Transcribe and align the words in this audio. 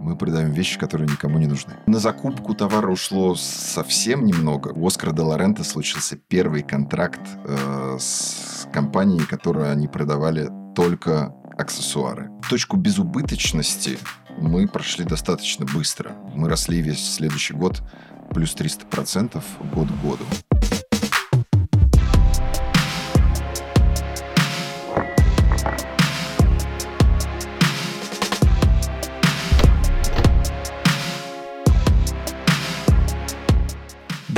Мы 0.00 0.16
продаем 0.16 0.52
вещи, 0.52 0.78
которые 0.78 1.08
никому 1.08 1.38
не 1.38 1.46
нужны. 1.46 1.74
На 1.86 1.98
закупку 1.98 2.54
товара 2.54 2.90
ушло 2.90 3.34
совсем 3.34 4.24
немного. 4.24 4.68
У 4.68 4.86
Оскара 4.86 5.12
де 5.12 5.22
Лорента 5.22 5.64
случился 5.64 6.16
первый 6.16 6.62
контракт 6.62 7.20
э, 7.44 7.96
с 7.98 8.66
компанией, 8.72 9.24
которую 9.24 9.70
они 9.70 9.88
продавали 9.88 10.48
только 10.74 11.34
аксессуары. 11.58 12.30
Точку 12.48 12.76
безубыточности 12.76 13.98
мы 14.38 14.68
прошли 14.68 15.04
достаточно 15.04 15.66
быстро. 15.66 16.12
Мы 16.34 16.48
росли 16.48 16.80
весь 16.80 17.14
следующий 17.14 17.54
год 17.54 17.82
плюс 18.30 18.54
300% 18.54 19.42
год 19.74 19.88
к 19.88 20.02
году. 20.02 20.24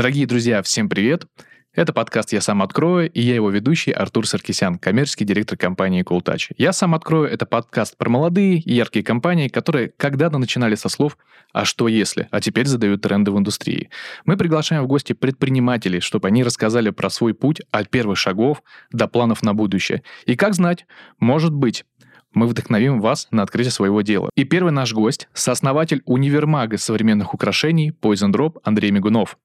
Дорогие 0.01 0.27
друзья, 0.27 0.63
всем 0.63 0.89
привет! 0.89 1.27
Это 1.75 1.93
подкаст 1.93 2.33
«Я 2.33 2.41
сам 2.41 2.63
открою», 2.63 3.13
и 3.13 3.21
я 3.21 3.35
его 3.35 3.51
ведущий 3.51 3.93
Артур 3.93 4.27
Саркисян, 4.27 4.79
коммерческий 4.79 5.27
директор 5.27 5.59
компании 5.59 6.03
CoolTouch. 6.03 6.55
«Я 6.57 6.73
сам 6.73 6.95
открою»— 6.95 7.29
это 7.31 7.45
подкаст 7.45 7.99
про 7.99 8.09
молодые 8.09 8.61
и 8.61 8.73
яркие 8.73 9.05
компании, 9.05 9.49
которые 9.49 9.93
когда-то 9.99 10.39
начинали 10.39 10.75
со 10.75 10.89
слов 10.89 11.19
«а 11.53 11.67
что 11.67 11.87
если?», 11.87 12.29
а 12.31 12.41
теперь 12.41 12.65
задают 12.65 13.03
тренды 13.03 13.31
в 13.31 13.37
индустрии. 13.37 13.91
Мы 14.25 14.39
приглашаем 14.39 14.85
в 14.85 14.87
гости 14.87 15.13
предпринимателей, 15.13 16.01
чтобы 16.01 16.29
они 16.29 16.45
рассказали 16.45 16.89
про 16.89 17.11
свой 17.11 17.35
путь 17.35 17.61
от 17.71 17.91
первых 17.91 18.17
шагов 18.17 18.62
до 18.91 19.07
планов 19.07 19.43
на 19.43 19.53
будущее. 19.53 20.03
И 20.25 20.35
как 20.35 20.55
знать, 20.55 20.87
может 21.19 21.53
быть, 21.53 21.85
мы 22.33 22.47
вдохновим 22.47 23.01
вас 23.01 23.29
на 23.30 23.43
открытие 23.43 23.73
своего 23.73 24.02
дела. 24.02 24.30
И 24.37 24.45
первый 24.45 24.73
наш 24.73 24.93
гость– 24.93 25.29
сооснователь 25.34 26.02
универмага 26.05 26.79
современных 26.79 27.34
украшений 27.34 27.91
Poison 27.91 28.33
Drop 28.33 28.61
Андрей 28.62 28.91
Мигунов. 28.91 29.39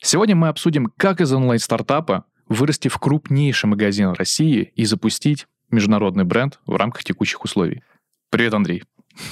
Сегодня 0.00 0.36
мы 0.36 0.48
обсудим, 0.48 0.92
как 0.96 1.20
из 1.20 1.32
онлайн-стартапа 1.32 2.24
вырасти 2.48 2.88
в 2.88 2.98
крупнейший 2.98 3.68
магазин 3.68 4.10
России 4.10 4.72
и 4.74 4.84
запустить 4.84 5.46
международный 5.70 6.24
бренд 6.24 6.58
в 6.66 6.74
рамках 6.76 7.04
текущих 7.04 7.44
условий. 7.44 7.82
Привет, 8.30 8.54
Андрей. 8.54 8.84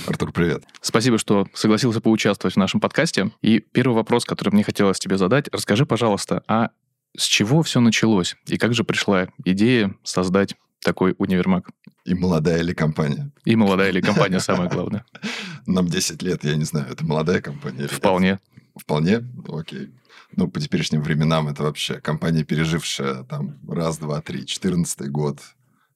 Артур, 0.07 0.33
привет. 0.33 0.65
Спасибо, 0.81 1.19
что 1.19 1.47
согласился 1.55 2.01
поучаствовать 2.01 2.55
в 2.55 2.59
нашем 2.59 2.81
подкасте. 2.81 3.31
И 3.43 3.61
первый 3.61 3.95
вопрос, 3.95 4.25
который 4.25 4.51
мне 4.51 4.63
хотелось 4.63 4.99
тебе 4.99 5.17
задать. 5.17 5.49
Расскажи, 5.53 5.87
пожалуйста, 5.87 6.43
а 6.47 6.71
с 7.17 7.25
чего 7.25 7.63
все 7.63 7.81
началось? 7.81 8.37
И 8.47 8.59
как 8.59 8.75
же 8.75 8.85
пришла 8.85 9.29
идея 9.45 9.95
создать 10.03 10.55
такой 10.81 11.15
универмаг? 11.19 11.69
И 12.05 12.15
молодая 12.15 12.63
ли 12.63 12.75
компания? 12.75 13.31
И 13.45 13.57
молодая 13.57 13.91
ли 13.91 14.01
компания, 14.01 14.41
самое 14.41 14.71
главное. 14.71 15.05
Нам 15.67 15.89
10 15.89 16.23
лет, 16.23 16.45
я 16.45 16.57
не 16.57 16.65
знаю, 16.65 16.87
это 16.91 17.05
молодая 17.05 17.41
компания? 17.41 17.87
Вполне. 17.87 18.39
Вполне? 18.77 19.25
Окей. 19.49 19.91
Ну, 20.37 20.49
по 20.49 20.61
теперешним 20.61 21.03
временам 21.03 21.49
это 21.49 21.63
вообще 21.63 22.01
компания, 22.01 22.45
пережившая 22.45 23.25
там 23.25 23.59
раз, 23.69 23.99
два, 23.99 24.21
три, 24.21 24.47
четырнадцатый 24.47 25.09
год, 25.09 25.41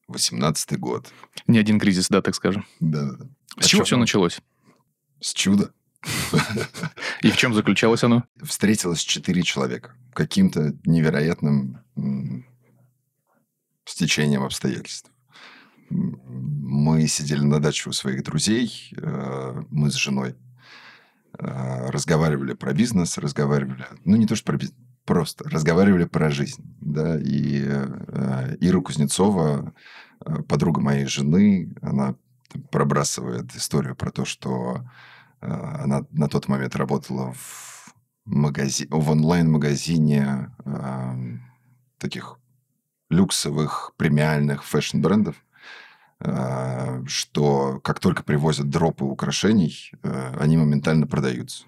восемнадцатый 0.08 0.78
год. 0.78 1.08
Не 1.46 1.58
один 1.58 1.78
кризис, 1.78 2.08
да, 2.08 2.22
так 2.22 2.34
скажем. 2.34 2.66
Да-да-да. 2.80 3.26
С 3.60 3.66
а 3.66 3.68
чего 3.68 3.84
все 3.84 3.96
началось? 3.96 4.40
С 5.20 5.32
чуда. 5.34 5.72
И 7.22 7.30
в 7.30 7.36
чем 7.36 7.54
заключалось 7.54 8.02
оно? 8.02 8.24
Встретилось 8.42 9.00
четыре 9.00 9.42
человека. 9.42 9.94
Каким-то 10.14 10.74
невероятным 10.84 11.78
стечением 13.84 14.42
обстоятельств. 14.42 15.10
Мы 15.90 17.06
сидели 17.06 17.42
на 17.42 17.60
даче 17.60 17.90
у 17.90 17.92
своих 17.92 18.24
друзей, 18.24 18.92
э, 18.96 19.62
мы 19.70 19.90
с 19.90 19.94
женой 19.94 20.36
э, 21.38 21.90
разговаривали 21.90 22.54
про 22.54 22.72
бизнес, 22.72 23.18
разговаривали, 23.18 23.86
ну 24.04 24.16
не 24.16 24.26
то 24.26 24.34
что 24.34 24.46
про 24.46 24.56
бизнес, 24.56 24.78
просто 25.04 25.48
разговаривали 25.48 26.04
про 26.04 26.30
жизнь, 26.30 26.62
да, 26.80 27.18
и 27.20 27.62
э, 27.66 28.56
Ира 28.60 28.80
Кузнецова, 28.80 29.74
подруга 30.48 30.80
моей 30.80 31.06
жены, 31.06 31.74
она 31.82 32.14
пробрасывает 32.70 33.54
историю 33.56 33.96
про 33.96 34.10
то, 34.12 34.24
что 34.24 34.86
она 35.40 36.06
на 36.12 36.28
тот 36.28 36.46
момент 36.46 36.76
работала 36.76 37.32
в 37.32 37.92
магази... 38.24 38.86
в 38.88 39.10
онлайн-магазине 39.10 40.54
таких 41.98 42.38
люксовых 43.12 43.92
премиальных 43.96 44.64
фэшн-брендов, 44.64 45.36
э, 46.20 47.04
что 47.06 47.80
как 47.84 48.00
только 48.00 48.22
привозят 48.22 48.70
дропы 48.70 49.04
украшений, 49.04 49.92
э, 50.02 50.34
они 50.40 50.56
моментально 50.56 51.06
продаются. 51.06 51.64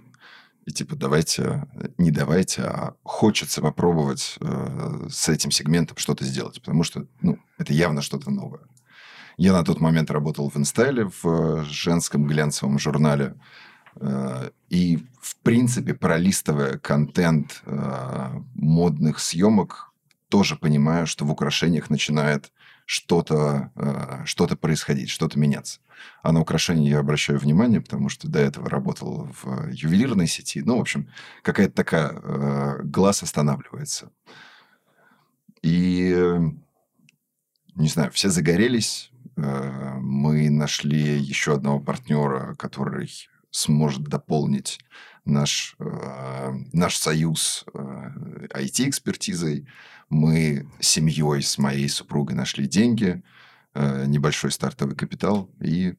И 0.64 0.72
типа 0.72 0.96
давайте, 0.96 1.66
не 1.98 2.10
давайте, 2.10 2.62
а 2.62 2.94
хочется 3.02 3.60
попробовать 3.60 4.38
э, 4.40 5.08
с 5.10 5.28
этим 5.28 5.50
сегментом 5.50 5.98
что-то 5.98 6.24
сделать, 6.24 6.60
потому 6.60 6.82
что 6.82 7.06
ну, 7.20 7.38
это 7.58 7.74
явно 7.74 8.00
что-то 8.00 8.30
новое. 8.30 8.62
Я 9.36 9.52
на 9.52 9.64
тот 9.64 9.80
момент 9.80 10.10
работал 10.10 10.48
в 10.48 10.56
Инстайле, 10.56 11.10
в 11.22 11.64
женском 11.64 12.26
глянцевом 12.26 12.78
журнале. 12.78 13.34
И, 14.70 15.06
в 15.20 15.36
принципе, 15.42 15.94
пролистывая 15.94 16.78
контент 16.78 17.62
модных 18.54 19.18
съемок, 19.18 19.93
тоже 20.34 20.56
понимаю, 20.56 21.06
что 21.06 21.24
в 21.24 21.30
украшениях 21.30 21.90
начинает 21.90 22.52
что-то 22.86 23.70
э, 23.76 24.24
что 24.24 24.48
происходить, 24.48 25.08
что-то 25.08 25.38
меняться. 25.38 25.78
А 26.24 26.32
на 26.32 26.40
украшения 26.40 26.90
я 26.90 26.98
обращаю 26.98 27.38
внимание, 27.38 27.80
потому 27.80 28.08
что 28.08 28.26
до 28.26 28.40
этого 28.40 28.68
работал 28.68 29.28
в 29.40 29.70
ювелирной 29.70 30.26
сети. 30.26 30.60
Ну, 30.60 30.78
в 30.78 30.80
общем, 30.80 31.08
какая-то 31.42 31.72
такая... 31.72 32.20
Э, 32.20 32.82
глаз 32.82 33.22
останавливается. 33.22 34.10
И, 35.62 36.12
не 37.76 37.88
знаю, 37.88 38.10
все 38.10 38.28
загорелись. 38.28 39.12
Э, 39.36 39.98
мы 40.00 40.50
нашли 40.50 41.16
еще 41.16 41.54
одного 41.54 41.78
партнера, 41.78 42.56
который 42.56 43.08
сможет 43.54 44.02
дополнить 44.02 44.80
наш, 45.24 45.76
э, 45.78 46.52
наш 46.72 46.96
союз 46.96 47.64
э, 47.72 47.78
IT-экспертизой. 48.52 49.66
Мы 50.10 50.68
семьей 50.80 51.40
с 51.40 51.56
моей 51.56 51.88
супругой 51.88 52.34
нашли 52.34 52.66
деньги, 52.66 53.22
э, 53.74 54.06
небольшой 54.06 54.50
стартовый 54.50 54.96
капитал 54.96 55.48
и 55.60 55.94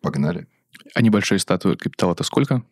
погнали. 0.00 0.46
А 0.94 1.02
небольшой 1.02 1.40
стартовый 1.40 1.76
капитал 1.76 2.12
это 2.12 2.22
сколько? 2.22 2.62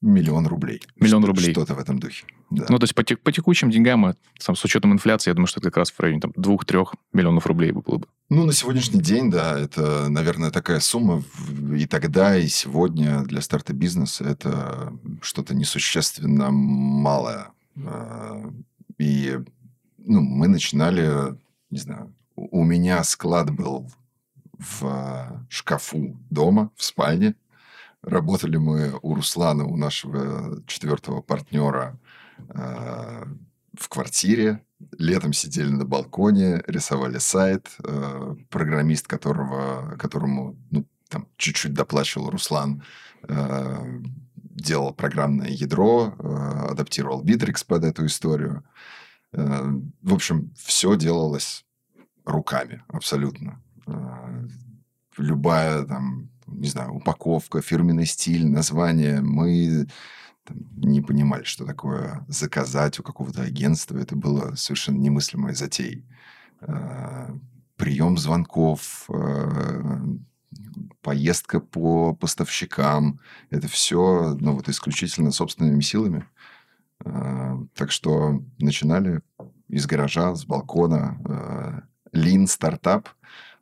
Миллион 0.00 0.46
рублей. 0.46 0.80
Миллион 0.96 1.24
рублей. 1.24 1.50
Что-то 1.50 1.74
в 1.74 1.78
этом 1.80 1.98
духе. 1.98 2.24
Да. 2.50 2.66
Ну, 2.68 2.78
то 2.78 2.84
есть 2.84 2.94
по, 2.94 3.02
тек, 3.02 3.20
по 3.20 3.32
текущим 3.32 3.70
деньгам, 3.70 4.14
там, 4.44 4.54
с 4.54 4.64
учетом 4.64 4.92
инфляции, 4.92 5.30
я 5.30 5.34
думаю, 5.34 5.48
что 5.48 5.58
это 5.58 5.70
как 5.70 5.78
раз 5.78 5.90
в 5.90 5.98
районе 5.98 6.20
там, 6.20 6.30
2-3 6.36 6.86
миллионов 7.12 7.46
рублей 7.46 7.72
было 7.72 7.98
бы. 7.98 8.06
Ну, 8.28 8.44
на 8.44 8.52
сегодняшний 8.52 9.00
день, 9.00 9.28
да, 9.28 9.58
это, 9.58 10.08
наверное, 10.08 10.52
такая 10.52 10.78
сумма. 10.78 11.24
И 11.76 11.86
тогда, 11.86 12.36
и 12.36 12.46
сегодня 12.46 13.22
для 13.22 13.40
старта 13.40 13.72
бизнеса 13.72 14.24
это 14.24 14.92
что-то 15.20 15.54
несущественно 15.54 16.50
малое. 16.52 17.48
А, 17.84 18.52
и 18.98 19.40
ну, 19.98 20.20
мы 20.20 20.46
начинали, 20.46 21.36
не 21.70 21.78
знаю, 21.78 22.14
у 22.36 22.62
меня 22.62 23.02
склад 23.02 23.50
был 23.50 23.90
в 24.58 25.44
шкафу 25.48 26.16
дома, 26.30 26.70
в 26.76 26.84
спальне. 26.84 27.34
Работали 28.02 28.56
мы 28.56 28.96
у 29.02 29.14
Руслана, 29.14 29.64
у 29.64 29.76
нашего 29.76 30.62
четвертого 30.66 31.20
партнера, 31.20 31.98
э, 32.48 33.24
в 33.74 33.88
квартире. 33.88 34.64
Летом 34.96 35.32
сидели 35.32 35.68
на 35.68 35.84
балконе, 35.84 36.62
рисовали 36.68 37.18
сайт. 37.18 37.68
Э, 37.82 38.36
программист, 38.50 39.08
которого, 39.08 39.96
которому 39.98 40.56
ну, 40.70 40.86
там, 41.08 41.26
чуть-чуть 41.36 41.74
доплачивал 41.74 42.30
Руслан, 42.30 42.84
э, 43.28 44.00
делал 44.32 44.94
программное 44.94 45.48
ядро, 45.48 46.14
адаптировал 46.70 47.24
Bittrex 47.24 47.64
под 47.66 47.84
эту 47.84 48.06
историю. 48.06 48.64
В 49.30 50.14
общем, 50.14 50.52
все 50.56 50.96
делалось 50.96 51.64
руками 52.24 52.82
абсолютно. 52.88 53.62
Любая 55.16 55.84
там 55.84 56.28
не 56.52 56.68
знаю, 56.68 56.92
упаковка, 56.92 57.60
фирменный 57.60 58.06
стиль, 58.06 58.46
название. 58.46 59.20
Мы 59.20 59.86
там, 60.44 60.56
не 60.76 61.00
понимали, 61.00 61.44
что 61.44 61.64
такое 61.64 62.24
заказать 62.28 62.98
у 62.98 63.02
какого-то 63.02 63.42
агентства. 63.42 63.98
Это 63.98 64.16
было 64.16 64.54
совершенно 64.54 64.98
немыслимой 64.98 65.54
затеей. 65.54 66.06
А, 66.60 67.30
прием 67.76 68.16
звонков, 68.16 69.08
а, 69.08 70.02
поездка 71.02 71.60
по 71.60 72.14
поставщикам. 72.14 73.20
Это 73.50 73.68
все 73.68 74.36
ну, 74.40 74.54
вот 74.54 74.68
исключительно 74.68 75.30
собственными 75.30 75.80
силами. 75.80 76.24
А, 77.04 77.58
так 77.74 77.92
что 77.92 78.42
начинали 78.58 79.20
из 79.68 79.86
гаража, 79.86 80.34
с 80.34 80.44
балкона. 80.44 81.84
Lean 82.14 82.46
стартап 82.46 83.08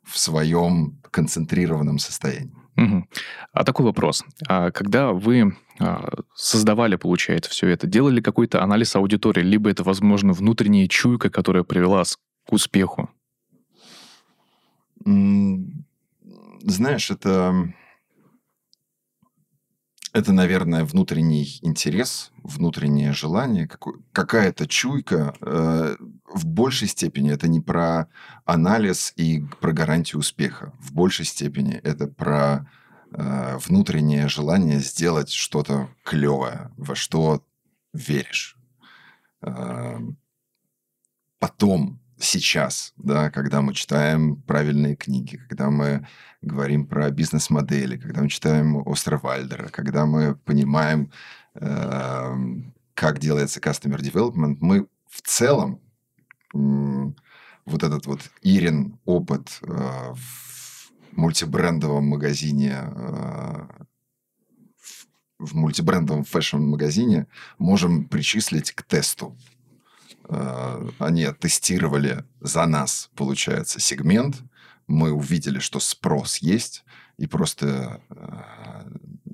в 0.03 0.17
своем 0.17 1.01
концентрированном 1.11 1.99
состоянии. 1.99 2.55
Угу. 2.77 3.07
А 3.53 3.63
такой 3.63 3.85
вопрос. 3.85 4.23
А 4.47 4.71
когда 4.71 5.11
вы 5.11 5.57
а, 5.79 6.09
создавали, 6.35 6.95
получается, 6.95 7.49
все 7.49 7.67
это, 7.67 7.87
делали 7.87 8.21
какой-то 8.21 8.63
анализ 8.63 8.95
аудитории, 8.95 9.41
либо 9.41 9.69
это, 9.69 9.83
возможно, 9.83 10.33
внутренняя 10.33 10.87
чуйка, 10.87 11.29
которая 11.29 11.63
привела 11.63 12.03
к 12.03 12.53
успеху? 12.53 13.09
Знаешь, 16.63 17.11
это 17.11 17.73
это, 20.13 20.33
наверное, 20.33 20.83
внутренний 20.83 21.59
интерес, 21.61 22.31
внутреннее 22.43 23.13
желание, 23.13 23.69
какая-то 24.11 24.67
чуйка. 24.67 25.35
В 26.27 26.45
большей 26.45 26.87
степени 26.87 27.31
это 27.31 27.47
не 27.47 27.61
про 27.61 28.09
анализ 28.45 29.13
и 29.15 29.43
про 29.61 29.71
гарантию 29.71 30.19
успеха. 30.19 30.73
В 30.79 30.93
большей 30.93 31.25
степени 31.25 31.75
это 31.75 32.07
про 32.07 32.69
э, 33.11 33.57
внутреннее 33.65 34.27
желание 34.27 34.79
сделать 34.79 35.31
что-то 35.31 35.89
клевое, 36.03 36.71
во 36.75 36.95
что 36.95 37.45
веришь. 37.93 38.57
Э, 39.41 39.99
потом 41.39 42.01
сейчас, 42.19 42.93
да, 42.97 43.29
когда 43.31 43.61
мы 43.61 43.73
читаем 43.73 44.41
правильные 44.41 44.95
книги, 44.95 45.37
когда 45.37 45.69
мы 45.69 46.07
говорим 46.41 46.85
про 46.87 47.09
бизнес-модели, 47.09 47.97
когда 47.97 48.21
мы 48.21 48.29
читаем 48.29 48.75
Остервальдера, 48.87 49.69
когда 49.69 50.05
мы 50.05 50.35
понимаем, 50.35 51.11
э, 51.55 52.35
как 52.93 53.19
делается 53.19 53.59
customer 53.59 53.99
development, 53.99 54.57
мы 54.59 54.87
в 55.07 55.21
целом 55.21 55.81
вот 57.67 57.83
этот 57.83 58.05
вот 58.07 58.21
Ирин 58.41 58.97
опыт 59.05 59.59
э, 59.61 59.67
в 59.67 60.91
мультибрендовом 61.11 62.05
магазине 62.05 62.75
э, 62.75 63.67
в 65.37 65.53
мультибрендовом 65.53 66.23
фэшн-магазине 66.23 67.27
можем 67.59 68.05
причислить 68.05 68.71
к 68.71 68.83
тесту. 68.83 69.37
Э, 70.29 70.89
они 70.97 71.27
тестировали 71.39 72.23
за 72.39 72.65
нас, 72.65 73.11
получается, 73.15 73.79
сегмент. 73.79 74.37
Мы 74.87 75.11
увидели, 75.11 75.59
что 75.59 75.81
спрос 75.81 76.37
есть, 76.37 76.85
и 77.17 77.27
просто 77.27 78.01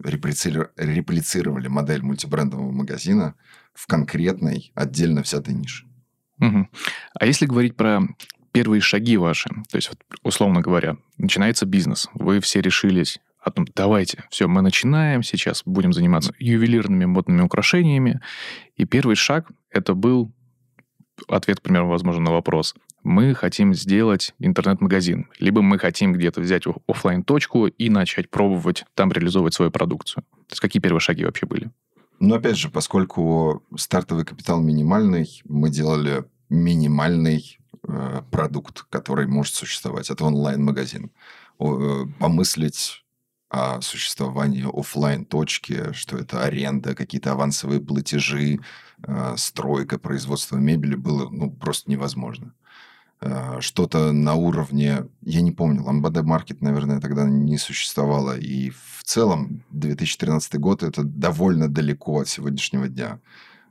реплицировали 0.01 1.67
модель 1.67 2.01
мультибрендового 2.01 2.71
магазина 2.71 3.35
в 3.73 3.85
конкретной, 3.85 4.71
отдельно 4.73 5.21
взятой 5.21 5.53
нише. 5.53 5.85
Угу. 6.39 6.67
А 7.19 7.25
если 7.25 7.45
говорить 7.45 7.75
про 7.75 8.01
первые 8.51 8.81
шаги 8.81 9.17
ваши, 9.17 9.49
то 9.69 9.75
есть, 9.77 9.89
вот, 9.89 9.99
условно 10.23 10.61
говоря, 10.61 10.97
начинается 11.17 11.65
бизнес, 11.65 12.09
вы 12.13 12.39
все 12.39 12.61
решились 12.61 13.19
о 13.39 13.51
том, 13.51 13.67
давайте, 13.75 14.23
все, 14.29 14.47
мы 14.47 14.61
начинаем, 14.61 15.21
сейчас 15.21 15.63
будем 15.65 15.91
заниматься 15.91 16.33
ювелирными 16.39 17.05
модными 17.05 17.41
украшениями, 17.41 18.21
и 18.77 18.85
первый 18.85 19.15
шаг 19.15 19.51
это 19.69 19.93
был 19.95 20.31
ответ, 21.27 21.59
к 21.59 21.63
примеру, 21.63 21.87
возможно, 21.87 22.23
на 22.23 22.31
вопрос. 22.31 22.75
Мы 23.03 23.33
хотим 23.33 23.73
сделать 23.73 24.33
интернет-магазин, 24.39 25.27
либо 25.39 25.61
мы 25.61 25.77
хотим 25.77 26.13
где-то 26.13 26.39
взять 26.39 26.63
офлайн 26.87 27.23
точку 27.23 27.67
и 27.67 27.89
начать 27.89 28.29
пробовать 28.29 28.85
там 28.93 29.11
реализовывать 29.11 29.53
свою 29.53 29.71
продукцию. 29.71 30.23
То 30.23 30.51
есть 30.51 30.61
какие 30.61 30.81
первые 30.81 31.01
шаги 31.01 31.25
вообще 31.25 31.45
были? 31.45 31.69
Ну, 32.19 32.35
опять 32.35 32.57
же, 32.57 32.69
поскольку 32.69 33.63
стартовый 33.75 34.25
капитал 34.25 34.61
минимальный, 34.61 35.41
мы 35.45 35.69
делали 35.69 36.25
минимальный 36.49 37.59
э, 37.87 38.21
продукт, 38.31 38.83
который 38.89 39.27
может 39.27 39.55
существовать. 39.55 40.09
Это 40.09 40.25
онлайн-магазин. 40.25 41.11
Э, 41.59 42.05
помыслить 42.19 43.03
о 43.49 43.81
существовании 43.81 44.65
офлайн 44.67 45.25
точки 45.25 45.93
что 45.93 46.17
это 46.17 46.43
аренда, 46.43 46.95
какие-то 46.95 47.33
авансовые 47.33 47.79
платежи, 47.79 48.59
э, 49.07 49.35
стройка, 49.37 49.99
производство 49.99 50.57
мебели 50.57 50.95
было 50.95 51.29
ну, 51.29 51.51
просто 51.51 51.91
невозможно. 51.91 52.53
Э, 53.23 53.61
что-то 53.61 54.11
на 54.11 54.33
уровне, 54.35 55.07
я 55.21 55.41
не 55.41 55.51
помню, 55.51 55.83
Ламбаде 55.83 56.21
Маркет, 56.23 56.61
наверное, 56.61 56.99
тогда 56.99 57.23
не 57.23 57.57
существовало. 57.57 58.37
И 58.37 58.69
в 58.69 59.03
целом 59.03 59.63
2013 59.71 60.55
год 60.59 60.83
это 60.83 61.03
довольно 61.03 61.69
далеко 61.69 62.19
от 62.19 62.27
сегодняшнего 62.27 62.89
дня. 62.89 63.21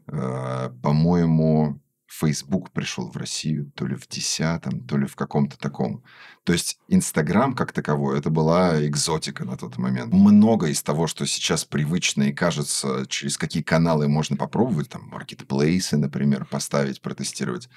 Э, 0.06 0.70
по-моему, 0.82 1.78
Facebook 2.06 2.70
пришел 2.70 3.10
в 3.10 3.16
Россию 3.16 3.70
то 3.75 3.87
ли 3.87 3.94
в 3.94 4.08
десятом, 4.08 4.81
то 4.87 4.96
ли 4.96 5.06
в 5.06 5.16
каком-то 5.16 5.58
таком. 5.58 6.02
То 6.44 6.55
есть 6.55 6.78
Инстаграм 6.88 7.55
как 7.55 7.72
таковой, 7.72 8.19
это 8.19 8.31
была 8.31 8.87
экзотика 8.87 9.44
на 9.44 9.58
тот 9.58 9.76
момент. 9.76 10.14
Много 10.14 10.69
из 10.69 10.82
того, 10.82 11.06
что 11.06 11.26
сейчас 11.26 11.64
привычно 11.66 12.25
и 12.25 12.32
кажется, 12.32 13.05
через 13.08 13.37
какие 13.37 13.62
каналы 13.62 14.08
можно 14.08 14.37
попробовать, 14.37 14.88
там, 14.88 15.08
маркетплейсы, 15.08 15.98
например, 15.98 16.46
поставить, 16.46 17.02
протестировать, 17.02 17.69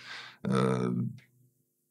э, 0.43 0.91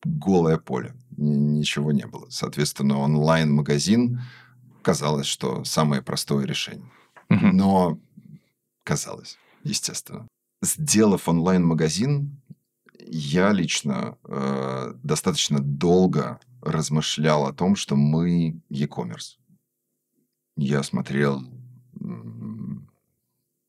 голое 0.04 0.58
поле. 0.58 0.94
Ничего 1.16 1.92
не 1.92 2.06
было. 2.06 2.26
Соответственно, 2.30 2.98
онлайн-магазин 2.98 4.20
казалось, 4.82 5.26
что 5.26 5.64
самое 5.64 6.02
простое 6.02 6.46
решение. 6.46 6.90
Но 7.28 7.98
казалось, 8.84 9.38
естественно 9.62 10.28
сделав 10.64 11.28
онлайн-магазин, 11.28 12.40
я 13.06 13.52
лично 13.52 14.16
э, 14.24 14.94
достаточно 15.02 15.60
долго 15.60 16.40
размышлял 16.62 17.46
о 17.46 17.52
том, 17.52 17.76
что 17.76 17.96
мы 17.96 18.60
e-commerce. 18.70 19.36
Я 20.56 20.82
смотрел 20.82 21.42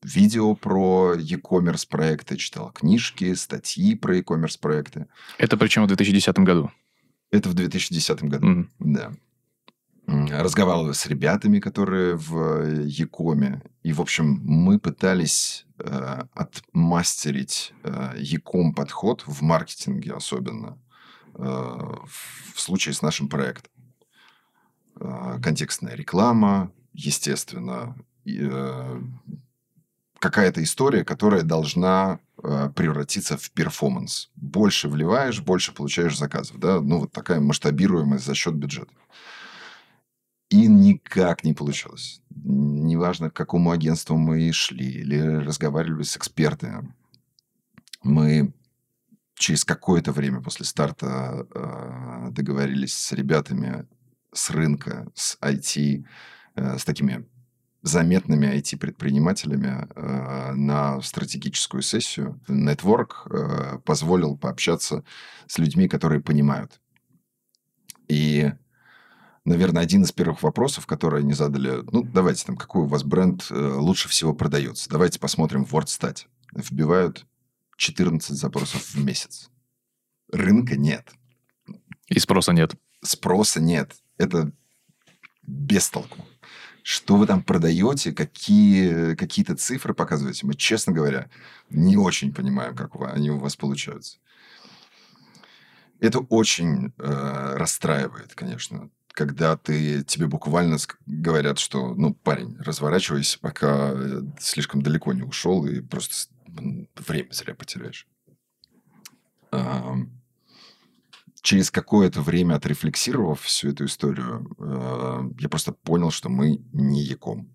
видео 0.06 0.54
про 0.54 1.14
e-commerce 1.14 1.86
проекты, 1.88 2.36
читал 2.36 2.70
книжки, 2.72 3.34
статьи 3.34 3.94
про 3.94 4.16
e-commerce 4.16 4.58
проекты. 4.60 5.06
Это 5.38 5.56
причем 5.56 5.84
в 5.84 5.88
2010 5.88 6.38
году? 6.38 6.70
Это 7.30 7.48
в 7.48 7.54
2010 7.54 8.22
году, 8.24 8.46
mm-hmm. 8.46 8.68
да 8.78 9.12
разговаривал 10.06 10.94
с 10.94 11.06
ребятами, 11.06 11.58
которые 11.58 12.14
в 12.14 12.84
Якоме. 12.84 13.62
И, 13.82 13.92
в 13.92 14.00
общем, 14.00 14.40
мы 14.44 14.78
пытались 14.78 15.66
э, 15.78 16.22
отмастерить 16.32 17.74
э, 17.82 18.12
Яком 18.16 18.72
подход 18.72 19.24
в 19.26 19.42
маркетинге 19.42 20.12
особенно 20.12 20.78
э, 21.34 21.42
в 21.42 22.60
случае 22.60 22.94
с 22.94 23.02
нашим 23.02 23.28
проектом. 23.28 23.72
Э, 25.00 25.40
контекстная 25.42 25.96
реклама, 25.96 26.70
естественно, 26.92 27.96
э, 28.26 29.00
какая-то 30.26 30.60
история, 30.60 31.04
которая 31.04 31.42
должна 31.42 32.18
э, 32.42 32.70
превратиться 32.74 33.36
в 33.36 33.48
перформанс. 33.52 34.28
Больше 34.34 34.88
вливаешь, 34.88 35.40
больше 35.40 35.72
получаешь 35.72 36.18
заказов. 36.18 36.58
Да? 36.58 36.80
Ну, 36.80 36.98
вот 37.00 37.12
такая 37.12 37.38
масштабируемость 37.38 38.26
за 38.26 38.34
счет 38.34 38.54
бюджета. 38.54 38.92
И 40.48 40.66
никак 40.66 41.44
не 41.44 41.54
получилось. 41.54 42.22
Неважно, 42.30 43.30
к 43.30 43.34
какому 43.34 43.70
агентству 43.70 44.16
мы 44.16 44.50
шли 44.52 44.86
или 44.86 45.20
разговаривали 45.20 46.02
с 46.02 46.16
экспертами. 46.16 46.92
Мы 48.02 48.52
через 49.34 49.64
какое-то 49.64 50.10
время 50.10 50.40
после 50.40 50.66
старта 50.66 51.46
э, 51.54 52.28
договорились 52.32 52.94
с 52.94 53.12
ребятами 53.12 53.86
с 54.32 54.50
рынка, 54.50 55.06
с 55.14 55.38
IT, 55.40 56.04
э, 56.56 56.78
с 56.78 56.84
такими 56.84 57.28
заметными 57.86 58.46
IT-предпринимателями 58.46 59.86
э, 59.94 60.52
на 60.54 61.00
стратегическую 61.02 61.82
сессию. 61.82 62.40
Network 62.48 63.10
э, 63.30 63.78
позволил 63.84 64.36
пообщаться 64.36 65.04
с 65.46 65.58
людьми, 65.58 65.86
которые 65.88 66.20
понимают. 66.20 66.80
И 68.08 68.50
наверное, 69.44 69.82
один 69.82 70.02
из 70.02 70.10
первых 70.10 70.42
вопросов, 70.42 70.86
которые 70.86 71.20
они 71.20 71.32
задали, 71.32 71.84
ну, 71.92 72.02
давайте 72.02 72.44
там, 72.44 72.56
какой 72.56 72.82
у 72.82 72.86
вас 72.86 73.04
бренд 73.04 73.46
э, 73.50 73.54
лучше 73.54 74.08
всего 74.08 74.34
продается? 74.34 74.90
Давайте 74.90 75.20
посмотрим 75.20 75.64
в 75.64 75.72
WordStat. 75.72 76.24
Вбивают 76.52 77.24
14 77.76 78.36
запросов 78.36 78.84
в 78.84 79.04
месяц. 79.04 79.48
Рынка 80.32 80.76
нет. 80.76 81.12
И 82.08 82.18
спроса 82.18 82.52
нет. 82.52 82.74
Спроса 83.00 83.60
нет. 83.60 83.94
Это 84.18 84.50
без 85.46 85.88
толку. 85.88 86.24
Что 86.88 87.16
вы 87.16 87.26
там 87.26 87.42
продаете, 87.42 88.12
какие, 88.12 89.16
какие-то 89.16 89.56
цифры 89.56 89.92
показываете. 89.92 90.46
Мы, 90.46 90.54
честно 90.54 90.92
говоря, 90.92 91.28
не 91.68 91.96
очень 91.96 92.32
понимаем, 92.32 92.76
как 92.76 92.92
они 93.12 93.28
у 93.28 93.38
вас 93.38 93.56
получаются. 93.56 94.18
Это 95.98 96.20
очень 96.20 96.92
э, 96.96 97.54
расстраивает, 97.56 98.34
конечно 98.36 98.88
когда 99.08 99.56
ты, 99.56 100.04
тебе 100.04 100.26
буквально 100.26 100.76
говорят, 101.06 101.58
что, 101.58 101.94
ну, 101.94 102.12
парень, 102.12 102.54
разворачивайся, 102.58 103.38
пока 103.40 103.92
э, 103.94 104.20
слишком 104.38 104.82
далеко 104.82 105.14
не 105.14 105.22
ушел, 105.22 105.64
и 105.64 105.80
просто 105.80 106.28
время 106.46 107.32
зря 107.32 107.54
потеряешь. 107.54 108.06
Через 111.46 111.70
какое-то 111.70 112.22
время 112.22 112.56
отрефлексировав 112.56 113.40
всю 113.40 113.68
эту 113.68 113.84
историю, 113.84 114.50
э, 114.58 115.30
я 115.38 115.48
просто 115.48 115.70
понял, 115.70 116.10
что 116.10 116.28
мы 116.28 116.60
не 116.72 117.04
Яком. 117.04 117.48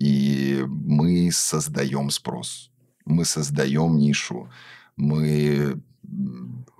И 0.00 0.64
мы 0.66 1.30
создаем 1.30 2.10
спрос. 2.10 2.72
Мы 3.04 3.24
создаем 3.24 3.96
нишу. 3.96 4.50
Мы 4.96 5.80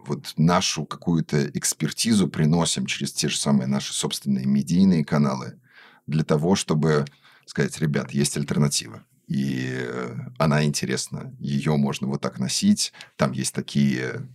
вот 0.05 0.35
нашу 0.37 0.85
какую-то 0.85 1.47
экспертизу 1.51 2.27
приносим 2.27 2.87
через 2.87 3.13
те 3.13 3.29
же 3.29 3.39
самые 3.39 3.69
наши 3.69 3.95
собственные 3.95 4.47
медийные 4.47 5.05
каналы 5.05 5.61
для 6.09 6.25
того, 6.25 6.57
чтобы 6.57 7.05
сказать, 7.47 7.79
ребят, 7.79 8.11
есть 8.11 8.37
альтернатива. 8.37 9.05
И 9.29 9.69
э, 9.71 10.17
она 10.39 10.65
интересна. 10.65 11.33
Ее 11.39 11.77
можно 11.77 12.09
вот 12.09 12.21
так 12.21 12.41
носить. 12.41 12.93
Там 13.17 13.31
есть 13.31 13.55
такие 13.55 14.27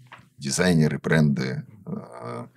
дизайнеры, 0.43 0.99
бренды. 0.99 1.65
Э, 1.85 2.47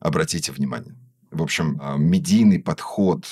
обратите 0.00 0.52
внимание. 0.52 0.94
В 1.30 1.42
общем, 1.42 1.80
э, 1.80 1.98
медийный 1.98 2.60
подход, 2.60 3.26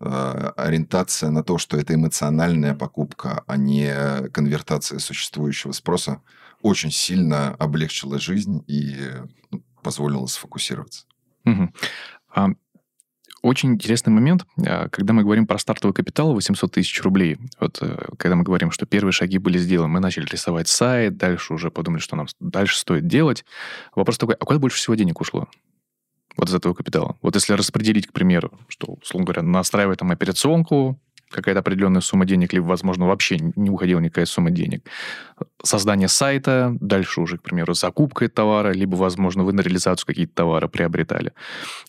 ориентация 0.00 1.30
на 1.30 1.42
то, 1.42 1.58
что 1.58 1.76
это 1.76 1.92
эмоциональная 1.92 2.72
покупка, 2.72 3.42
а 3.48 3.56
не 3.56 4.28
конвертация 4.28 5.00
существующего 5.00 5.72
спроса, 5.72 6.22
очень 6.62 6.92
сильно 6.92 7.56
облегчила 7.56 8.20
жизнь 8.20 8.62
и 8.68 8.96
ну, 9.50 9.64
позволила 9.82 10.26
сфокусироваться. 10.26 11.04
Угу. 11.44 11.72
Очень 13.42 13.72
интересный 13.72 14.12
момент, 14.12 14.46
а, 14.66 14.88
когда 14.88 15.12
мы 15.12 15.22
говорим 15.22 15.46
про 15.46 15.58
стартовый 15.58 15.94
капитал 15.94 16.34
800 16.34 16.72
тысяч 16.72 17.00
рублей. 17.02 17.38
Вот 17.60 17.78
э, 17.80 18.08
когда 18.18 18.36
мы 18.36 18.42
говорим, 18.42 18.70
что 18.70 18.86
первые 18.86 19.12
шаги 19.12 19.38
были 19.38 19.58
сделаны, 19.58 19.88
мы 19.88 20.00
начали 20.00 20.24
рисовать 20.24 20.68
сайт, 20.68 21.16
дальше 21.16 21.54
уже 21.54 21.70
подумали, 21.70 22.00
что 22.00 22.16
нам 22.16 22.26
дальше 22.40 22.78
стоит 22.78 23.06
делать. 23.06 23.44
Вопрос 23.94 24.18
такой, 24.18 24.34
а 24.34 24.44
куда 24.44 24.58
больше 24.58 24.78
всего 24.78 24.94
денег 24.94 25.20
ушло? 25.20 25.48
Вот 26.36 26.48
из 26.48 26.54
этого 26.54 26.74
капитала. 26.74 27.16
Вот 27.20 27.34
если 27.34 27.52
распределить, 27.52 28.06
к 28.06 28.12
примеру, 28.12 28.52
что, 28.68 28.98
условно 29.02 29.24
говоря, 29.24 29.42
настраивать 29.42 29.98
там 29.98 30.10
операционку, 30.10 31.00
какая-то 31.30 31.60
определенная 31.60 32.00
сумма 32.00 32.24
денег, 32.24 32.52
либо, 32.52 32.64
возможно, 32.64 33.06
вообще 33.06 33.38
не 33.38 33.70
уходила 33.70 34.00
никакая 34.00 34.26
сумма 34.26 34.50
денег. 34.50 34.88
Создание 35.62 36.08
сайта, 36.08 36.76
дальше 36.80 37.20
уже, 37.20 37.38
к 37.38 37.42
примеру, 37.42 37.74
закупка 37.74 38.28
товара, 38.28 38.72
либо, 38.72 38.96
возможно, 38.96 39.44
вы 39.44 39.52
на 39.52 39.60
реализацию 39.60 40.06
какие-то 40.06 40.34
товары 40.34 40.68
приобретали. 40.68 41.32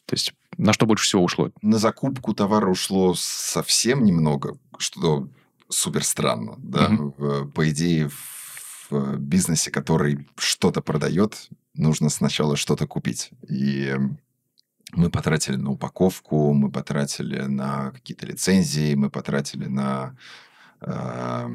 То 0.05 0.13
есть 0.13 0.34
на 0.58 0.74
что 0.74 0.86
больше 0.86 1.05
всего 1.05 1.24
ушло? 1.24 1.51
На 1.62 1.77
закупку 1.77 2.34
товара 2.34 2.67
ушло 2.67 3.13
совсем 3.15 4.03
немного, 4.03 4.58
что 4.77 5.27
супер 5.69 6.03
странно. 6.03 6.55
Да? 6.58 6.89
Угу. 6.89 7.51
По 7.53 7.69
идее, 7.69 8.10
в 8.89 9.17
бизнесе, 9.17 9.72
который 9.72 10.27
что-то 10.38 10.81
продает, 10.81 11.50
нужно 11.75 12.10
сначала 12.10 12.55
что-то 12.58 12.88
купить. 12.88 13.29
И 13.48 13.96
мы 14.93 15.10
потратили 15.10 15.55
на 15.55 15.72
упаковку, 15.72 16.53
мы 16.53 16.72
потратили 16.72 17.41
на 17.41 17.91
какие-то 17.91 18.25
лицензии, 18.25 18.96
мы 18.96 19.10
потратили 19.10 19.65
на 19.65 20.15
э, 20.81 21.50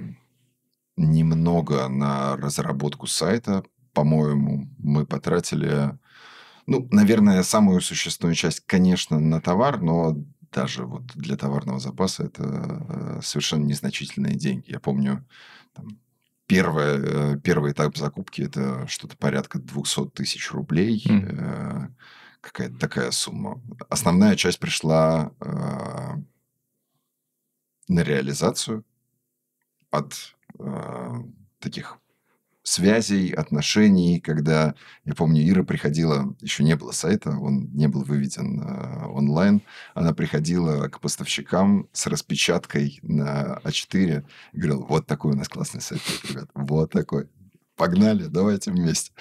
немного 0.96 1.88
на 1.88 2.36
разработку 2.36 3.06
сайта. 3.06 3.64
По-моему, 3.92 4.68
мы 4.78 5.06
потратили, 5.06 5.98
ну, 6.66 6.86
наверное, 6.90 7.42
самую 7.42 7.80
существенную 7.80 8.34
часть, 8.34 8.60
конечно, 8.66 9.18
на 9.18 9.40
товар, 9.40 9.80
но 9.80 10.16
даже 10.52 10.84
вот 10.84 11.06
для 11.14 11.36
товарного 11.36 11.80
запаса 11.80 12.24
это 12.24 12.44
э, 12.88 13.20
совершенно 13.22 13.64
незначительные 13.64 14.36
деньги. 14.36 14.70
Я 14.70 14.78
помню, 14.78 15.24
там, 15.72 15.98
первое, 16.46 17.34
э, 17.34 17.40
первый 17.42 17.72
этап 17.72 17.96
закупки 17.96 18.42
это 18.42 18.86
что-то 18.86 19.16
порядка 19.16 19.58
200 19.58 20.10
тысяч 20.10 20.52
рублей. 20.52 21.04
Mm 21.08 21.90
какая-то 22.44 22.78
такая 22.78 23.10
сумма. 23.10 23.60
Основная 23.88 24.36
часть 24.36 24.58
пришла 24.58 25.32
э, 25.40 26.16
на 27.88 28.00
реализацию 28.02 28.84
от 29.90 30.36
э, 30.58 31.22
таких 31.58 31.98
связей, 32.62 33.30
отношений, 33.30 34.20
когда, 34.20 34.74
я 35.04 35.14
помню, 35.14 35.46
Ира 35.46 35.64
приходила, 35.64 36.34
еще 36.40 36.64
не 36.64 36.76
было 36.76 36.92
сайта, 36.92 37.30
он 37.30 37.68
не 37.74 37.88
был 37.88 38.02
выведен 38.02 38.60
э, 38.60 39.06
онлайн, 39.06 39.60
она 39.92 40.14
приходила 40.14 40.88
к 40.88 41.00
поставщикам 41.00 41.88
с 41.92 42.06
распечаткой 42.06 42.98
на 43.02 43.60
А4 43.64 44.24
и 44.52 44.56
говорила, 44.56 44.84
вот 44.86 45.06
такой 45.06 45.32
у 45.32 45.36
нас 45.36 45.48
классный 45.48 45.82
сайт, 45.82 46.00
ребят, 46.28 46.48
вот 46.54 46.90
такой 46.90 47.28
погнали, 47.76 48.24
давайте 48.24 48.70
вместе. 48.70 49.12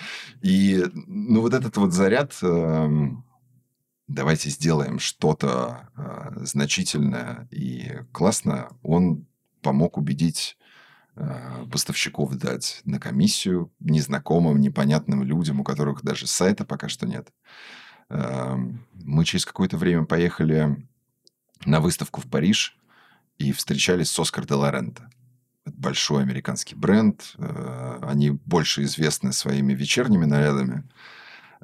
И, 0.42 0.84
ну, 0.94 1.42
вот 1.42 1.54
этот 1.54 1.78
вот 1.78 1.94
заряд, 1.94 2.38
э, 2.42 2.88
давайте 4.08 4.50
сделаем 4.50 5.00
что-то 5.00 5.90
э, 5.96 6.46
значительное 6.46 7.48
и 7.52 8.00
классное, 8.12 8.70
он 8.82 9.26
помог 9.62 9.98
убедить 9.98 10.58
э, 11.16 11.66
поставщиков 11.72 12.36
дать 12.36 12.82
на 12.86 13.00
комиссию 13.00 13.72
незнакомым, 13.80 14.60
непонятным 14.60 15.24
людям, 15.24 15.62
у 15.62 15.64
которых 15.64 16.04
даже 16.04 16.28
сайта 16.28 16.66
пока 16.66 16.90
что 16.90 17.08
нет. 17.08 17.30
Э, 18.10 18.56
мы 18.94 19.26
через 19.26 19.46
какое-то 19.46 19.78
время 19.78 20.06
поехали 20.06 20.88
на 21.66 21.80
выставку 21.80 22.22
в 22.22 22.30
Париж 22.30 22.78
и 23.38 23.52
встречались 23.52 24.12
с 24.12 24.20
Оскар 24.20 24.46
де 24.46 24.54
Лоренто 24.54 25.10
большой 25.66 26.24
американский 26.24 26.76
бренд. 26.76 27.34
Э, 27.38 28.00
они 28.02 28.32
больше 28.32 28.84
известны 28.84 29.34
своими 29.34 29.74
вечерними 29.74 30.26
нарядами, 30.26 30.84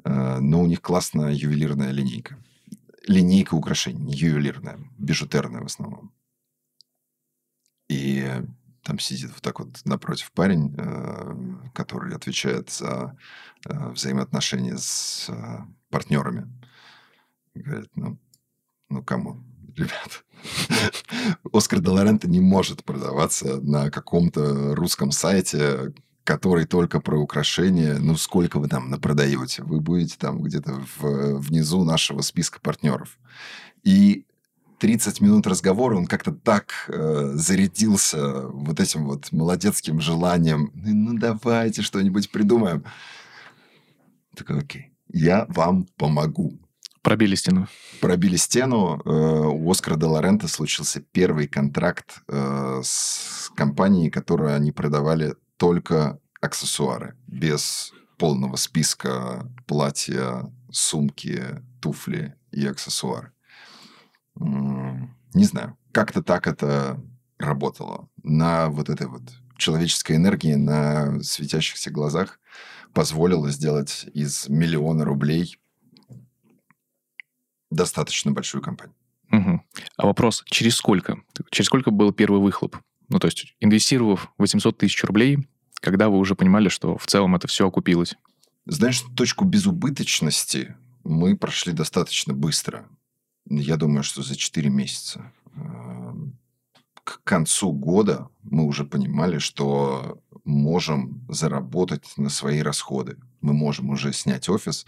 э, 0.04 0.38
но 0.40 0.62
у 0.62 0.66
них 0.66 0.80
классная 0.80 1.32
ювелирная 1.32 1.90
линейка. 1.90 2.38
Линейка 3.06 3.54
украшений, 3.54 4.02
не 4.02 4.14
ювелирная, 4.14 4.78
бижутерная 4.98 5.62
в 5.62 5.66
основном. 5.66 6.12
И 7.88 8.26
там 8.82 8.98
сидит 8.98 9.30
вот 9.30 9.42
так 9.42 9.58
вот 9.60 9.80
напротив 9.84 10.32
парень, 10.32 10.74
э, 10.76 11.70
который 11.74 12.14
отвечает 12.14 12.70
за 12.70 13.16
взаимоотношения 13.64 14.78
с 14.78 15.30
партнерами. 15.90 16.50
Говорит, 17.54 17.90
ну, 17.94 18.18
ну 18.88 19.02
кому, 19.02 19.44
ребят, 19.80 20.24
Оскар 21.52 21.80
де 21.80 21.90
Лоренто 21.90 22.28
не 22.28 22.40
может 22.40 22.84
продаваться 22.84 23.60
на 23.60 23.90
каком-то 23.90 24.74
русском 24.74 25.12
сайте, 25.12 25.92
который 26.24 26.64
только 26.64 27.00
про 27.00 27.18
украшения. 27.18 27.98
Ну, 27.98 28.16
сколько 28.16 28.58
вы 28.58 28.68
там 28.68 28.90
напродаете? 28.90 29.62
Вы 29.62 29.80
будете 29.80 30.16
там 30.18 30.42
где-то 30.42 30.82
в, 30.96 31.38
внизу 31.38 31.84
нашего 31.84 32.20
списка 32.20 32.60
партнеров. 32.60 33.18
И 33.82 34.26
30 34.78 35.20
минут 35.20 35.46
разговора 35.46 35.96
он 35.96 36.06
как-то 36.06 36.32
так 36.32 36.88
э, 36.88 37.32
зарядился 37.34 38.46
вот 38.48 38.80
этим 38.80 39.04
вот 39.04 39.30
молодецким 39.32 40.00
желанием. 40.00 40.70
Ну, 40.74 41.18
давайте 41.18 41.82
что-нибудь 41.82 42.30
придумаем. 42.30 42.84
Такой, 44.36 44.60
окей, 44.60 44.92
я 45.12 45.46
вам 45.48 45.86
помогу. 45.96 46.58
Пробили 47.02 47.34
стену. 47.34 47.66
Пробили 48.00 48.36
стену. 48.36 49.00
Э, 49.04 49.10
у 49.10 49.70
Оскара 49.70 49.96
де 49.96 50.06
Лорента 50.06 50.48
случился 50.48 51.00
первый 51.00 51.48
контракт 51.48 52.22
э, 52.28 52.80
с 52.84 53.50
компанией, 53.56 54.10
которую 54.10 54.54
они 54.54 54.70
продавали 54.70 55.34
только 55.56 56.18
аксессуары, 56.40 57.16
без 57.26 57.92
полного 58.18 58.56
списка 58.56 59.50
платья, 59.66 60.52
сумки, 60.70 61.62
туфли 61.80 62.34
и 62.50 62.66
аксессуары. 62.66 63.32
Не 64.36 65.44
знаю, 65.44 65.76
как-то 65.92 66.22
так 66.22 66.46
это 66.46 67.02
работало. 67.38 68.08
На 68.22 68.68
вот 68.68 68.90
этой 68.90 69.06
вот 69.06 69.22
человеческой 69.56 70.16
энергии, 70.16 70.54
на 70.54 71.22
светящихся 71.22 71.90
глазах 71.90 72.40
позволило 72.92 73.50
сделать 73.50 74.06
из 74.12 74.48
миллиона 74.48 75.04
рублей 75.04 75.58
достаточно 77.70 78.32
большую 78.32 78.62
компанию. 78.62 78.94
Угу. 79.32 79.62
А 79.96 80.06
вопрос, 80.06 80.42
через 80.46 80.76
сколько? 80.76 81.20
Через 81.50 81.66
сколько 81.66 81.90
был 81.90 82.12
первый 82.12 82.40
выхлоп? 82.40 82.76
Ну, 83.08 83.18
то 83.18 83.26
есть, 83.26 83.54
инвестировав 83.60 84.32
800 84.38 84.78
тысяч 84.78 85.02
рублей, 85.04 85.38
когда 85.80 86.08
вы 86.08 86.18
уже 86.18 86.34
понимали, 86.34 86.68
что 86.68 86.96
в 86.96 87.06
целом 87.06 87.34
это 87.34 87.48
все 87.48 87.66
окупилось? 87.66 88.14
Знаешь, 88.66 89.02
точку 89.16 89.44
безубыточности 89.44 90.76
мы 91.04 91.36
прошли 91.36 91.72
достаточно 91.72 92.34
быстро. 92.34 92.86
Я 93.46 93.76
думаю, 93.76 94.02
что 94.02 94.22
за 94.22 94.36
4 94.36 94.68
месяца. 94.68 95.32
Эм, 95.56 96.38
к 97.04 97.22
концу 97.24 97.72
года 97.72 98.28
мы 98.42 98.64
уже 98.64 98.84
понимали, 98.84 99.38
что 99.38 100.20
можем 100.44 101.24
заработать 101.28 102.12
на 102.16 102.28
свои 102.28 102.60
расходы. 102.60 103.16
Мы 103.40 103.52
можем 103.52 103.90
уже 103.90 104.12
снять 104.12 104.48
офис, 104.48 104.86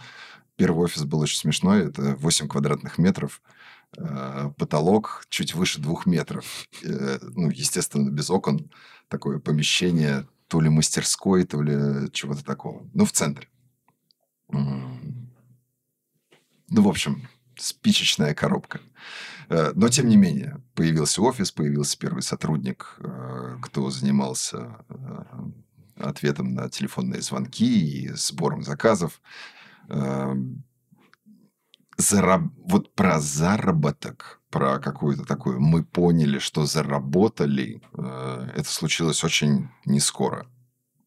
Первый 0.63 0.85
офис 0.85 1.03
был 1.03 1.19
очень 1.19 1.39
смешной. 1.39 1.89
Это 1.89 2.15
8 2.15 2.47
квадратных 2.47 2.97
метров. 2.97 3.43
Э, 3.97 4.53
потолок 4.57 5.27
чуть 5.29 5.57
выше 5.57 5.81
двух 5.81 6.07
метров. 6.07 6.69
Э, 6.85 7.19
ну, 7.21 7.51
естественно, 7.51 8.09
без 8.11 8.31
окон. 8.31 8.71
Такое 9.09 9.41
помещение 9.41 10.25
то 10.47 10.61
ли 10.61 10.69
мастерской, 10.69 11.43
то 11.43 11.61
ли 11.61 12.09
чего-то 12.13 12.45
такого. 12.45 12.89
Ну, 12.95 13.05
в 13.05 13.11
центре. 13.11 13.49
Ну, 14.51 15.03
в 16.69 16.87
общем, 16.87 17.29
спичечная 17.57 18.33
коробка. 18.33 18.81
Э, 19.49 19.73
но, 19.75 19.89
тем 19.89 20.09
не 20.09 20.17
менее, 20.17 20.63
появился 20.77 21.23
офис, 21.23 21.51
появился 21.51 21.99
первый 21.99 22.23
сотрудник, 22.23 22.99
э, 23.01 23.57
кто 23.63 23.91
занимался 23.91 24.77
ответом 25.97 26.55
на 26.55 26.71
телефонные 26.71 27.21
звонки 27.21 28.05
и 28.05 28.11
сбором 28.11 28.63
заказов. 28.63 29.21
Зараб... 31.99 32.43
Вот 32.57 32.95
про 32.95 33.21
заработок, 33.21 34.41
про 34.51 34.79
какую-то 34.79 35.25
такую... 35.25 35.61
Мы 35.61 35.85
поняли, 35.85 36.39
что 36.39 36.67
заработали. 36.67 37.83
Это 37.95 38.67
случилось 38.67 39.25
очень 39.25 39.69
не 39.85 40.01
скоро 40.01 40.47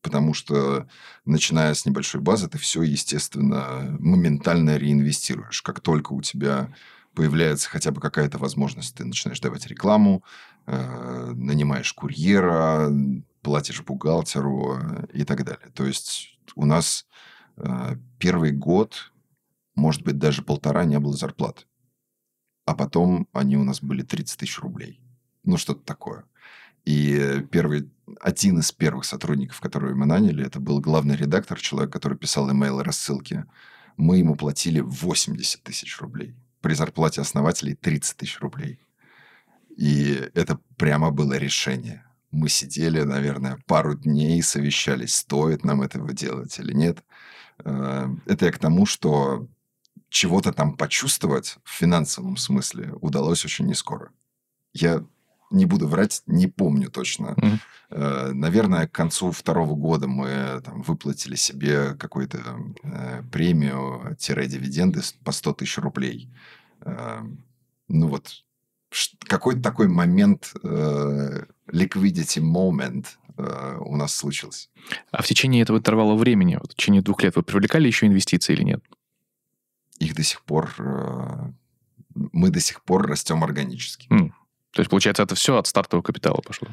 потому 0.05 0.35
что, 0.35 0.87
начиная 1.25 1.73
с 1.73 1.87
небольшой 1.87 2.21
базы, 2.21 2.47
ты 2.47 2.59
все, 2.59 2.83
естественно, 2.83 3.97
моментально 3.99 4.77
реинвестируешь. 4.77 5.63
Как 5.63 5.79
только 5.79 6.13
у 6.13 6.21
тебя 6.21 6.71
появляется 7.15 7.69
хотя 7.71 7.89
бы 7.89 7.99
какая-то 7.99 8.37
возможность, 8.37 8.95
ты 8.95 9.03
начинаешь 9.03 9.39
давать 9.39 9.65
рекламу, 9.65 10.23
э, 10.67 11.31
нанимаешь 11.33 11.91
курьера, 11.93 12.91
платишь 13.41 13.81
бухгалтеру 13.81 14.77
э, 14.77 15.07
и 15.13 15.23
так 15.23 15.43
далее. 15.43 15.71
То 15.73 15.87
есть 15.87 16.37
у 16.55 16.65
нас 16.65 17.07
э, 17.07 17.15
первый 18.19 18.51
год, 18.51 19.11
может 19.75 20.03
быть, 20.03 20.17
даже 20.17 20.41
полтора 20.41 20.85
не 20.85 20.99
было 20.99 21.13
зарплат. 21.13 21.67
А 22.65 22.73
потом 22.75 23.27
они 23.33 23.57
у 23.57 23.63
нас 23.63 23.81
были 23.81 24.01
30 24.01 24.39
тысяч 24.39 24.59
рублей. 24.59 24.99
Ну, 25.43 25.57
что-то 25.57 25.81
такое. 25.81 26.25
И 26.85 27.45
первый, 27.51 27.89
один 28.21 28.59
из 28.59 28.71
первых 28.71 29.05
сотрудников, 29.05 29.59
которые 29.59 29.95
мы 29.95 30.05
наняли, 30.05 30.45
это 30.45 30.59
был 30.59 30.79
главный 30.79 31.15
редактор, 31.15 31.59
человек, 31.59 31.91
который 31.91 32.17
писал 32.17 32.51
имейлы 32.51 32.83
рассылки. 32.83 33.45
Мы 33.97 34.17
ему 34.17 34.35
платили 34.35 34.79
80 34.81 35.63
тысяч 35.63 35.99
рублей. 35.99 36.35
При 36.61 36.73
зарплате 36.73 37.21
основателей 37.21 37.75
30 37.75 38.17
тысяч 38.17 38.39
рублей. 38.39 38.79
И 39.77 40.29
это 40.33 40.59
прямо 40.77 41.11
было 41.11 41.33
решение. 41.37 42.04
Мы 42.35 42.49
сидели, 42.49 43.01
наверное, 43.01 43.57
пару 43.65 43.95
дней, 43.95 44.43
совещались, 44.43 45.15
стоит 45.15 45.63
нам 45.63 45.81
этого 45.81 46.11
делать 46.11 46.59
или 46.59 46.73
нет. 46.73 47.01
Э, 47.63 48.09
это 48.25 48.45
я 48.45 48.51
к 48.51 48.59
тому, 48.59 48.85
что 48.85 49.47
чего-то 50.09 50.51
там 50.51 50.75
почувствовать 50.75 51.57
в 51.63 51.69
финансовом 51.71 52.35
смысле 52.35 52.93
удалось 52.99 53.45
очень 53.45 53.67
не 53.67 53.73
скоро. 53.73 54.09
Я 54.73 55.05
не 55.49 55.65
буду 55.65 55.87
врать, 55.87 56.23
не 56.25 56.47
помню 56.47 56.91
точно. 56.91 57.35
Mm-hmm. 57.37 58.33
Наверное, 58.33 58.87
к 58.87 58.91
концу 58.91 59.31
второго 59.31 59.75
года 59.75 60.07
мы 60.07 60.61
там, 60.65 60.81
выплатили 60.81 61.35
себе 61.35 61.93
какую-то 61.93 62.39
э, 62.83 63.23
премию-дивиденды 63.31 65.01
по 65.23 65.31
100 65.31 65.53
тысяч 65.53 65.77
рублей. 65.77 66.29
Ну 67.87 68.07
вот, 68.07 68.44
какой-то 69.27 69.61
такой 69.61 69.87
момент, 69.87 70.53
э, 70.63 71.45
liquidity 71.71 72.41
moment 72.41 73.05
э, 73.37 73.77
у 73.79 73.95
нас 73.95 74.13
случился. 74.15 74.69
А 75.11 75.21
в 75.21 75.27
течение 75.27 75.61
этого 75.61 75.77
интервала 75.77 76.15
времени, 76.15 76.55
вот, 76.55 76.71
в 76.71 76.75
течение 76.75 77.01
двух 77.01 77.23
лет, 77.23 77.35
вы 77.35 77.43
привлекали 77.43 77.87
еще 77.87 78.07
инвестиции 78.07 78.53
или 78.53 78.63
нет? 78.63 78.83
Их 79.99 80.15
до 80.15 80.23
сих 80.23 80.41
пор... 80.43 80.73
Э, 80.77 81.51
мы 82.13 82.49
до 82.49 82.59
сих 82.59 82.83
пор 82.83 83.07
растем 83.07 83.43
органически. 83.43 84.07
Mm. 84.07 84.31
То 84.71 84.81
есть, 84.81 84.89
получается, 84.89 85.23
это 85.23 85.35
все 85.35 85.57
от 85.57 85.67
стартового 85.67 86.03
капитала 86.03 86.41
пошло? 86.41 86.69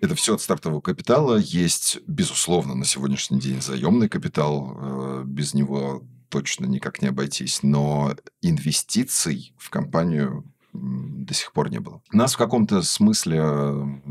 Это 0.00 0.14
все 0.14 0.34
от 0.34 0.40
стартового 0.40 0.80
капитала. 0.80 1.36
Есть, 1.36 1.98
безусловно, 2.06 2.74
на 2.74 2.84
сегодняшний 2.84 3.38
день 3.38 3.60
заемный 3.60 4.08
капитал. 4.08 4.76
Э, 4.76 5.22
без 5.26 5.54
него 5.54 6.02
точно 6.30 6.64
никак 6.66 7.02
не 7.02 7.08
обойтись. 7.08 7.62
Но 7.62 8.14
инвестиций 8.40 9.54
в 9.58 9.68
компанию 9.68 10.44
до 10.72 11.34
сих 11.34 11.52
пор 11.52 11.70
не 11.70 11.80
было. 11.80 12.02
Нас 12.12 12.34
в 12.34 12.38
каком-то 12.38 12.82
смысле 12.82 14.02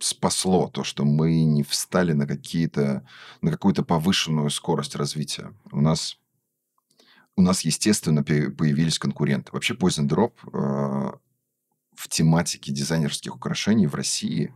спасло 0.00 0.68
то, 0.68 0.84
что 0.84 1.04
мы 1.04 1.44
не 1.44 1.62
встали 1.62 2.12
на 2.12 2.26
какие-то 2.26 3.06
на 3.40 3.50
какую-то 3.50 3.82
повышенную 3.82 4.50
скорость 4.50 4.96
развития. 4.96 5.54
У 5.70 5.80
нас 5.80 6.18
у 7.36 7.42
нас, 7.42 7.62
естественно, 7.62 8.22
появились 8.22 8.98
конкуренты. 8.98 9.52
Вообще, 9.52 9.74
Poison 9.74 10.06
Drop 10.06 10.32
э, 10.52 11.16
в 11.94 12.08
тематике 12.08 12.72
дизайнерских 12.72 13.34
украшений 13.34 13.86
в 13.86 13.94
России, 13.94 14.52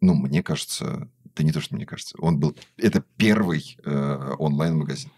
ну, 0.00 0.14
мне 0.14 0.42
кажется, 0.42 1.10
да 1.36 1.44
не 1.44 1.52
то, 1.52 1.60
что 1.60 1.74
мне 1.74 1.86
кажется, 1.86 2.16
он 2.18 2.38
был... 2.38 2.56
Это 2.76 3.04
первый 3.16 3.76
э, 3.84 4.34
онлайн-магазин. 4.38 5.10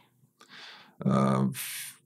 Э, 1.00 1.50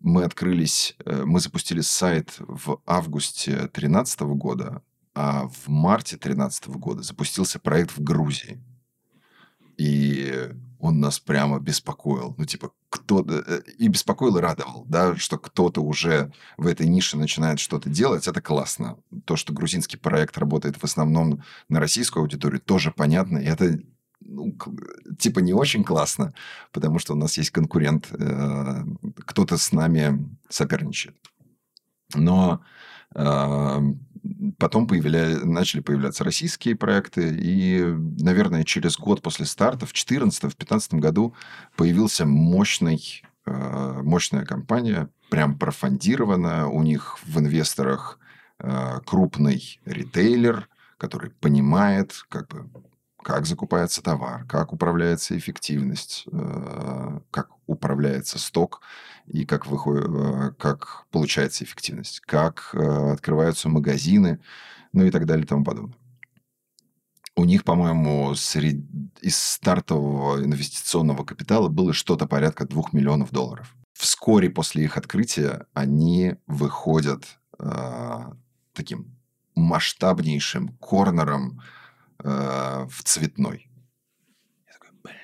мы 0.04 0.24
открылись, 0.24 0.96
э, 1.04 1.24
мы 1.24 1.40
запустили 1.40 1.80
сайт 1.80 2.34
в 2.38 2.78
августе 2.84 3.52
2013 3.52 4.20
года, 4.36 4.82
а 5.14 5.48
в 5.48 5.68
марте 5.68 6.16
2013 6.16 6.66
года 6.68 7.02
запустился 7.02 7.58
проект 7.58 7.96
в 7.96 8.02
Грузии. 8.02 8.62
И 9.78 10.50
он 10.78 11.00
нас 11.00 11.18
прямо 11.18 11.58
беспокоил. 11.58 12.34
Ну, 12.36 12.44
типа, 12.44 12.72
кто-то... 12.90 13.42
Э, 13.46 13.62
и 13.78 13.88
беспокоил, 13.88 14.36
и 14.36 14.42
радовал, 14.42 14.84
да, 14.86 15.16
что 15.16 15.38
кто-то 15.38 15.80
уже 15.80 16.30
в 16.58 16.66
этой 16.66 16.86
нише 16.86 17.16
начинает 17.16 17.58
что-то 17.58 17.88
делать. 17.88 18.28
Это 18.28 18.42
классно. 18.42 18.98
То, 19.24 19.36
что 19.36 19.54
грузинский 19.54 19.96
проект 19.96 20.36
работает 20.36 20.76
в 20.76 20.84
основном 20.84 21.42
на 21.70 21.80
российскую 21.80 22.20
аудиторию, 22.20 22.60
тоже 22.60 22.90
понятно. 22.90 23.38
И 23.38 23.46
это 23.46 23.78
ну, 24.24 24.56
типа 25.18 25.40
не 25.40 25.52
очень 25.52 25.84
классно, 25.84 26.32
потому 26.72 26.98
что 26.98 27.14
у 27.14 27.16
нас 27.16 27.37
есть 27.38 27.50
конкурент, 27.50 28.08
э, 28.10 28.84
кто-то 29.26 29.56
с 29.56 29.72
нами 29.72 30.28
соперничает. 30.48 31.16
Но 32.14 32.62
э, 33.14 33.80
потом 34.58 34.87
появля... 34.87 35.38
начали 35.44 35.80
появляться 35.80 36.24
российские 36.24 36.76
проекты, 36.76 37.37
и, 37.38 37.82
наверное, 38.20 38.64
через 38.64 38.96
год 38.96 39.22
после 39.22 39.46
старта, 39.46 39.87
в 39.87 39.92
2014-2015 39.92 40.98
году, 40.98 41.34
появился 41.76 42.26
мощный, 42.26 43.22
э, 43.46 44.00
мощная 44.02 44.44
компания, 44.44 45.08
прям 45.30 45.58
профондированная, 45.58 46.66
у 46.66 46.82
них 46.82 47.18
в 47.24 47.38
инвесторах 47.38 48.18
крупный 49.04 49.80
ритейлер, 49.84 50.68
который 50.96 51.30
понимает, 51.30 52.12
как 52.28 52.48
бы, 52.48 52.70
как 53.24 53.46
закупается 53.46 54.02
товар, 54.02 54.44
как 54.44 54.72
управляется 54.72 55.37
эффективность, 55.37 56.24
э, 56.30 57.20
как 57.30 57.50
управляется 57.66 58.38
сток 58.38 58.82
и 59.26 59.44
как, 59.46 59.66
выходит, 59.66 60.06
э, 60.06 60.52
как 60.58 61.06
получается 61.10 61.64
эффективность, 61.64 62.20
как 62.20 62.70
э, 62.74 63.12
открываются 63.12 63.68
магазины, 63.68 64.40
ну 64.92 65.04
и 65.04 65.10
так 65.10 65.26
далее 65.26 65.44
и 65.44 65.48
тому 65.48 65.64
подобное. 65.64 65.96
У 67.37 67.44
них, 67.44 67.64
по-моему, 67.64 68.34
сред... 68.37 68.76
из 69.20 69.37
стартового 69.37 70.44
инвестиционного 70.44 71.24
капитала 71.24 71.68
было 71.68 71.92
что-то 71.92 72.26
порядка 72.26 72.64
2 72.66 72.82
миллионов 72.92 73.32
долларов. 73.32 73.74
Вскоре 73.94 74.50
после 74.50 74.84
их 74.84 74.96
открытия 74.96 75.66
они 75.72 76.37
выходят 76.46 77.24
э, 77.58 78.32
таким 78.72 79.16
масштабнейшим 79.56 80.68
корнером 80.78 81.60
э, 82.22 82.87
в 82.88 83.03
цветной. 83.03 83.70
Я 84.66 84.72
такой, 84.74 84.90
блин, 85.03 85.16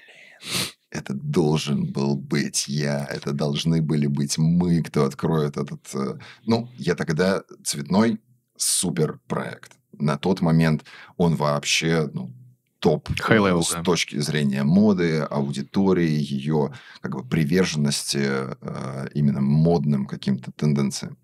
это 0.90 1.14
должен 1.14 1.92
был 1.92 2.16
быть 2.16 2.66
я, 2.68 3.04
это 3.06 3.32
должны 3.32 3.80
были 3.82 4.06
быть 4.06 4.38
мы, 4.38 4.82
кто 4.82 5.04
откроет 5.04 5.56
этот... 5.56 5.80
Э... 5.94 6.18
Ну, 6.44 6.68
я 6.76 6.94
тогда 6.94 7.42
цветной 7.64 8.20
супер 8.56 9.20
проект. 9.26 9.72
На 9.92 10.18
тот 10.18 10.40
момент 10.40 10.84
он 11.16 11.36
вообще 11.36 12.10
ну, 12.12 12.32
топ 12.80 13.08
level, 13.10 13.62
с 13.62 13.72
да. 13.72 13.82
точки 13.82 14.18
зрения 14.18 14.64
моды, 14.64 15.20
аудитории, 15.20 16.10
ее 16.10 16.72
как 17.00 17.14
бы 17.14 17.24
приверженности 17.24 18.20
э, 18.22 19.08
именно 19.14 19.40
модным 19.40 20.06
каким-то 20.06 20.50
тенденциям. 20.52 21.16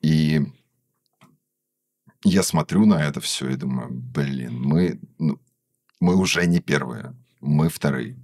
И 0.00 0.42
я 2.24 2.42
смотрю 2.42 2.86
на 2.86 3.02
это 3.02 3.20
все 3.20 3.50
и 3.50 3.56
думаю, 3.56 3.88
блин, 3.90 4.60
мы, 4.60 5.00
ну, 5.18 5.38
мы 6.00 6.16
уже 6.16 6.46
не 6.46 6.60
первые, 6.60 7.14
мы 7.40 7.68
вторые. 7.68 8.16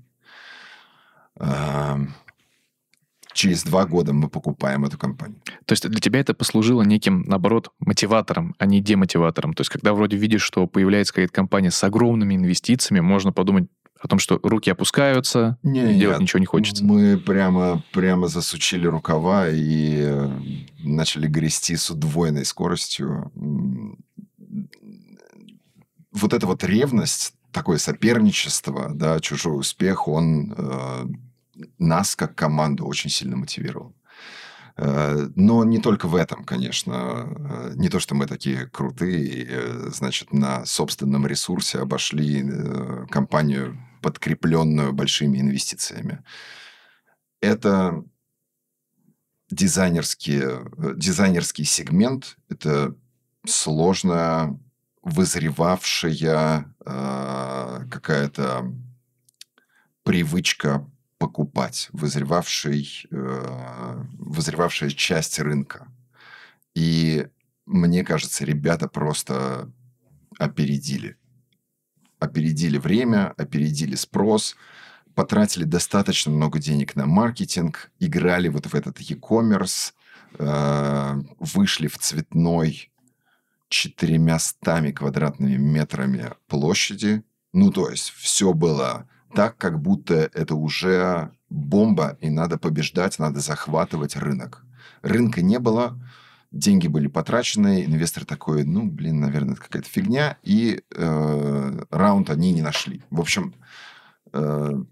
Через 3.32 3.62
два 3.62 3.86
года 3.86 4.12
мы 4.12 4.28
покупаем 4.28 4.84
эту 4.84 4.98
компанию. 4.98 5.40
То 5.64 5.72
есть 5.72 5.88
для 5.88 6.00
тебя 6.00 6.18
это 6.18 6.34
послужило 6.34 6.82
неким, 6.82 7.22
наоборот, 7.22 7.70
мотиватором, 7.78 8.56
а 8.58 8.66
не 8.66 8.80
демотиватором. 8.80 9.52
То 9.54 9.60
есть 9.60 9.70
когда 9.70 9.92
вроде 9.92 10.16
видишь, 10.16 10.42
что 10.42 10.66
появляется 10.66 11.12
какая-то 11.14 11.32
компания 11.32 11.70
с 11.70 11.84
огромными 11.84 12.34
инвестициями, 12.34 13.00
можно 13.00 13.32
подумать, 13.32 13.68
о 14.00 14.08
том, 14.08 14.18
что 14.18 14.38
руки 14.42 14.70
опускаются, 14.70 15.58
не, 15.62 15.92
и 15.92 15.98
делать 15.98 16.18
нет, 16.18 16.20
ничего 16.20 16.38
не 16.38 16.46
хочется. 16.46 16.84
Мы 16.84 17.18
прямо, 17.18 17.82
прямо 17.92 18.28
засучили 18.28 18.86
рукава 18.86 19.48
и 19.48 19.96
э, 20.00 20.30
начали 20.84 21.26
грести 21.26 21.76
с 21.76 21.90
удвоенной 21.90 22.44
скоростью. 22.44 23.32
Вот 26.12 26.32
эта 26.32 26.46
вот 26.46 26.64
ревность, 26.64 27.34
такое 27.52 27.78
соперничество, 27.78 28.90
да, 28.94 29.20
чужой 29.20 29.58
успех, 29.58 30.06
он, 30.06 30.54
э, 30.56 31.06
нас, 31.78 32.14
как 32.14 32.34
команду, 32.34 32.86
очень 32.86 33.10
сильно 33.10 33.36
мотивировал. 33.36 33.94
Э, 34.76 35.28
но 35.34 35.64
не 35.64 35.78
только 35.78 36.06
в 36.06 36.14
этом, 36.14 36.44
конечно. 36.44 37.26
Э, 37.36 37.72
не 37.74 37.88
то, 37.88 37.98
что 37.98 38.14
мы 38.14 38.26
такие 38.26 38.66
крутые, 38.66 39.90
значит, 39.90 40.32
на 40.32 40.64
собственном 40.66 41.26
ресурсе 41.26 41.78
обошли 41.78 42.48
компанию, 43.10 43.76
подкрепленную 44.00 44.92
большими 44.92 45.38
инвестициями. 45.38 46.24
Это 47.40 48.04
дизайнерский, 49.50 50.42
дизайнерский 50.96 51.64
сегмент. 51.64 52.36
Это 52.48 52.94
сложная, 53.46 54.58
вызревавшая 55.02 56.74
какая-то 57.90 58.72
привычка 60.02 60.88
покупать, 61.18 61.88
вызревавший, 61.92 63.06
э, 63.10 64.04
вызревавшая 64.18 64.90
часть 64.90 65.38
рынка. 65.38 65.88
И 66.74 67.26
мне 67.66 68.04
кажется, 68.04 68.44
ребята 68.44 68.88
просто 68.88 69.70
опередили. 70.38 71.16
Опередили 72.18 72.78
время, 72.78 73.32
опередили 73.36 73.94
спрос, 73.94 74.56
потратили 75.14 75.64
достаточно 75.64 76.32
много 76.32 76.58
денег 76.58 76.96
на 76.96 77.06
маркетинг, 77.06 77.90
играли 77.98 78.48
вот 78.48 78.66
в 78.66 78.74
этот 78.74 78.98
e-commerce, 79.00 79.92
э, 80.38 81.22
вышли 81.38 81.86
в 81.88 81.98
цветной 81.98 82.90
четырьмястами 83.68 84.92
квадратными 84.92 85.56
метрами 85.56 86.32
площади. 86.46 87.22
Ну, 87.52 87.70
то 87.70 87.90
есть 87.90 88.10
все 88.10 88.52
было 88.52 89.08
так, 89.34 89.56
как 89.58 89.80
будто 89.80 90.14
это 90.14 90.54
уже 90.54 91.30
бомба, 91.50 92.16
и 92.20 92.30
надо 92.30 92.58
побеждать, 92.58 93.18
надо 93.18 93.40
захватывать 93.40 94.16
рынок. 94.16 94.64
Рынка 95.02 95.42
не 95.42 95.58
было, 95.58 95.98
деньги 96.50 96.88
были 96.88 97.08
потрачены, 97.08 97.84
инвестор 97.84 98.24
такой, 98.24 98.64
ну, 98.64 98.86
блин, 98.86 99.20
наверное, 99.20 99.54
это 99.54 99.62
какая-то 99.62 99.88
фигня, 99.88 100.38
и 100.42 100.82
э, 100.94 101.84
раунд 101.90 102.30
они 102.30 102.52
не 102.52 102.62
нашли. 102.62 103.02
В 103.10 103.20
общем, 103.20 103.54
э, 104.32 104.82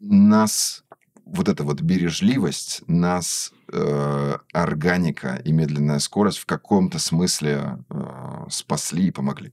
нас 0.00 0.84
вот 1.24 1.48
эта 1.48 1.64
вот 1.64 1.80
бережливость, 1.80 2.82
нас 2.86 3.52
э, 3.72 4.36
органика 4.52 5.40
и 5.44 5.52
медленная 5.52 5.98
скорость 5.98 6.38
в 6.38 6.46
каком-то 6.46 6.98
смысле 6.98 7.78
э, 7.88 8.44
спасли 8.50 9.06
и 9.06 9.10
помогли. 9.10 9.52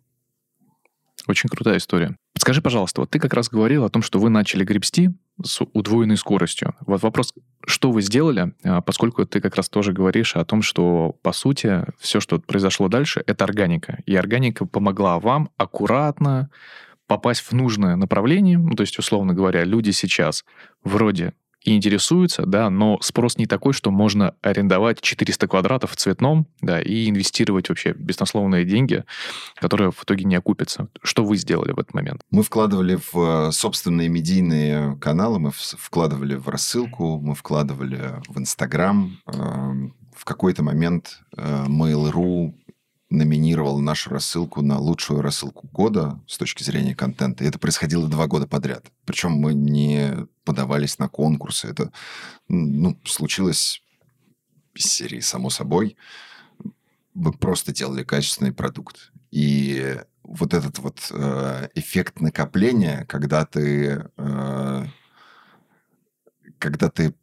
Очень 1.29 1.47
крутая 1.47 1.77
история. 1.77 2.15
Скажи, 2.35 2.59
пожалуйста, 2.59 3.01
вот 3.01 3.11
ты 3.11 3.19
как 3.19 3.35
раз 3.35 3.49
говорил 3.49 3.85
о 3.85 3.89
том, 3.89 4.01
что 4.01 4.17
вы 4.17 4.31
начали 4.31 4.63
гребсти 4.63 5.11
с 5.43 5.61
удвоенной 5.73 6.17
скоростью. 6.17 6.73
Вот 6.87 7.03
вопрос, 7.03 7.35
что 7.67 7.91
вы 7.91 8.01
сделали, 8.01 8.53
а, 8.63 8.81
поскольку 8.81 9.23
ты 9.27 9.39
как 9.39 9.55
раз 9.55 9.69
тоже 9.69 9.93
говоришь 9.93 10.35
о 10.35 10.43
том, 10.43 10.63
что, 10.63 11.15
по 11.21 11.31
сути, 11.31 11.85
все, 11.99 12.19
что 12.19 12.39
произошло 12.39 12.87
дальше, 12.87 13.23
это 13.27 13.43
органика. 13.43 13.99
И 14.07 14.15
органика 14.15 14.65
помогла 14.65 15.19
вам 15.19 15.51
аккуратно 15.55 16.49
попасть 17.05 17.41
в 17.41 17.51
нужное 17.51 17.95
направление. 17.95 18.57
Ну, 18.57 18.71
то 18.71 18.81
есть, 18.81 18.97
условно 18.97 19.35
говоря, 19.35 19.63
люди 19.65 19.91
сейчас 19.91 20.45
вроде 20.83 21.33
и 21.63 21.75
интересуются, 21.75 22.45
да, 22.45 22.69
но 22.69 22.99
спрос 23.01 23.37
не 23.37 23.45
такой, 23.45 23.73
что 23.73 23.91
можно 23.91 24.33
арендовать 24.41 25.01
400 25.01 25.47
квадратов 25.47 25.91
в 25.91 25.95
цветном, 25.95 26.47
да, 26.61 26.81
и 26.81 27.09
инвестировать 27.09 27.69
вообще 27.69 27.93
беснословные 27.93 28.65
деньги, 28.65 29.03
которые 29.55 29.91
в 29.91 30.03
итоге 30.03 30.23
не 30.23 30.35
окупятся. 30.35 30.87
Что 31.03 31.23
вы 31.25 31.37
сделали 31.37 31.71
в 31.71 31.79
этот 31.79 31.93
момент? 31.93 32.21
Мы 32.31 32.43
вкладывали 32.43 32.97
в 33.11 33.49
э, 33.49 33.51
собственные 33.51 34.09
медийные 34.09 34.97
каналы, 34.97 35.39
мы 35.39 35.51
вкладывали 35.53 36.35
в 36.35 36.47
рассылку, 36.47 37.19
мы 37.19 37.35
вкладывали 37.35 38.21
в 38.27 38.39
Инстаграм. 38.39 39.17
Эм, 39.27 39.95
в 40.15 40.25
какой-то 40.25 40.63
момент 40.63 41.21
э, 41.37 41.65
Mail.ru 41.67 42.53
номинировал 43.09 43.79
нашу 43.79 44.11
рассылку 44.11 44.61
на 44.61 44.79
лучшую 44.79 45.21
рассылку 45.21 45.67
года 45.67 46.19
с 46.27 46.37
точки 46.37 46.63
зрения 46.63 46.95
контента. 46.95 47.43
И 47.43 47.47
это 47.47 47.57
происходило 47.57 48.07
два 48.07 48.27
года 48.27 48.47
подряд. 48.47 48.85
Причем 49.05 49.31
мы 49.31 49.53
не 49.53 50.27
подавались 50.43 50.99
на 50.99 51.09
конкурсы. 51.09 51.67
Это 51.67 51.91
ну, 52.47 52.99
случилось 53.05 53.81
из 54.75 54.85
серии 54.85 55.19
«Само 55.21 55.49
собой». 55.49 55.97
Мы 57.15 57.33
просто 57.33 57.73
делали 57.73 58.03
качественный 58.03 58.53
продукт. 58.53 59.11
И 59.31 59.97
вот 60.23 60.53
этот 60.53 60.77
вот 60.77 61.11
э, 61.11 61.69
эффект 61.73 62.21
накопления, 62.21 63.05
когда 63.09 63.45
ты, 63.45 64.05
э, 64.15 64.85
когда 66.59 66.89
ты 66.89 67.15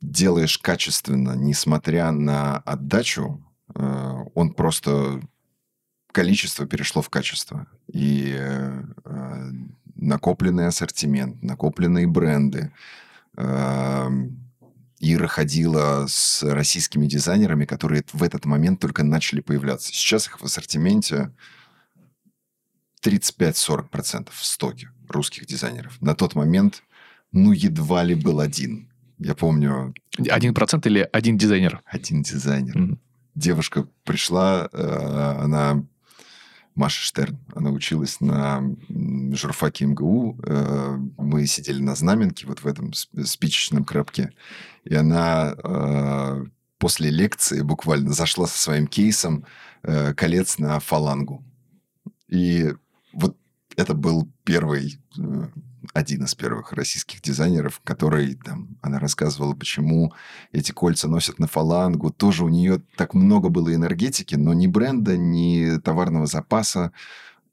делаешь 0.00 0.58
качественно, 0.58 1.32
несмотря 1.32 2.12
на 2.12 2.58
отдачу, 2.58 3.44
он 3.74 4.54
просто 4.54 5.20
количество 6.12 6.66
перешло 6.66 7.02
в 7.02 7.10
качество. 7.10 7.66
И 7.92 8.34
э, 8.36 8.82
накопленный 9.94 10.66
ассортимент, 10.66 11.42
накопленные 11.42 12.06
бренды. 12.06 12.72
Э, 13.36 14.08
Ира 15.02 15.28
ходила 15.28 16.04
с 16.06 16.42
российскими 16.42 17.06
дизайнерами, 17.06 17.64
которые 17.64 18.04
в 18.12 18.22
этот 18.22 18.44
момент 18.44 18.80
только 18.80 19.02
начали 19.02 19.40
появляться. 19.40 19.92
Сейчас 19.92 20.26
их 20.26 20.40
в 20.40 20.44
ассортименте 20.44 21.32
35-40% 23.02 24.28
в 24.30 24.44
стоке 24.44 24.90
русских 25.08 25.46
дизайнеров. 25.46 26.00
На 26.02 26.14
тот 26.14 26.34
момент, 26.34 26.82
ну, 27.32 27.52
едва 27.52 28.02
ли 28.02 28.14
был 28.14 28.40
один. 28.40 28.90
Я 29.18 29.34
помню... 29.34 29.94
Один 30.28 30.52
процент 30.52 30.86
или 30.86 31.08
один 31.12 31.38
дизайнер? 31.38 31.82
Один 31.86 32.22
дизайнер. 32.22 32.76
Mm-hmm 32.76 32.98
девушка 33.34 33.86
пришла, 34.04 34.68
э, 34.72 35.36
она 35.42 35.84
Маша 36.74 37.02
Штерн. 37.02 37.38
Она 37.54 37.70
училась 37.70 38.20
на 38.20 38.62
журфаке 39.32 39.86
МГУ. 39.86 40.38
Э, 40.44 40.96
мы 41.18 41.46
сидели 41.46 41.80
на 41.80 41.94
знаменке 41.94 42.46
вот 42.46 42.60
в 42.60 42.66
этом 42.66 42.92
спичечном 42.92 43.84
крабке. 43.84 44.32
И 44.84 44.94
она 44.94 45.54
э, 45.56 46.44
после 46.78 47.10
лекции 47.10 47.62
буквально 47.62 48.12
зашла 48.12 48.46
со 48.46 48.58
своим 48.58 48.86
кейсом 48.86 49.44
колец 50.16 50.58
на 50.58 50.78
фалангу. 50.78 51.42
И 52.28 52.74
вот 53.14 53.36
это 53.76 53.94
был 53.94 54.30
первый 54.44 55.00
один 55.94 56.24
из 56.24 56.34
первых 56.34 56.72
российских 56.72 57.22
дизайнеров, 57.22 57.80
который 57.84 58.34
там, 58.34 58.76
она 58.82 58.98
рассказывала, 58.98 59.54
почему 59.54 60.12
эти 60.52 60.72
кольца 60.72 61.08
носят 61.08 61.38
на 61.38 61.46
фалангу. 61.46 62.10
Тоже 62.10 62.44
у 62.44 62.48
нее 62.48 62.82
так 62.96 63.14
много 63.14 63.48
было 63.48 63.74
энергетики, 63.74 64.34
но 64.34 64.52
ни 64.52 64.66
бренда, 64.66 65.16
ни 65.16 65.78
товарного 65.78 66.26
запаса. 66.26 66.92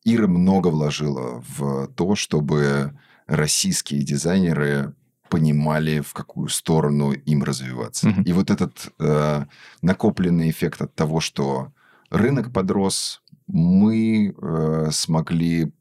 Ира 0.04 0.28
много 0.28 0.68
вложила 0.68 1.44
в 1.48 1.88
то, 1.88 2.16
чтобы 2.16 2.98
российские 3.28 4.04
дизайнеры 4.04 4.94
понимали, 5.30 6.00
в 6.00 6.14
какую 6.14 6.48
сторону 6.48 7.12
им 7.12 7.44
развиваться. 7.44 8.08
Mm-hmm. 8.08 8.24
И 8.24 8.34
вот 8.34 8.50
этот 8.50 8.94
э, 9.00 9.46
накопленный 9.82 10.50
эффект 10.50 10.82
от 10.82 10.96
того, 10.96 11.20
что 11.20 11.74
рынок 12.10 12.54
подрос, 12.54 13.22
мы 13.48 14.34
э, 14.34 14.90
смогли 14.92 15.74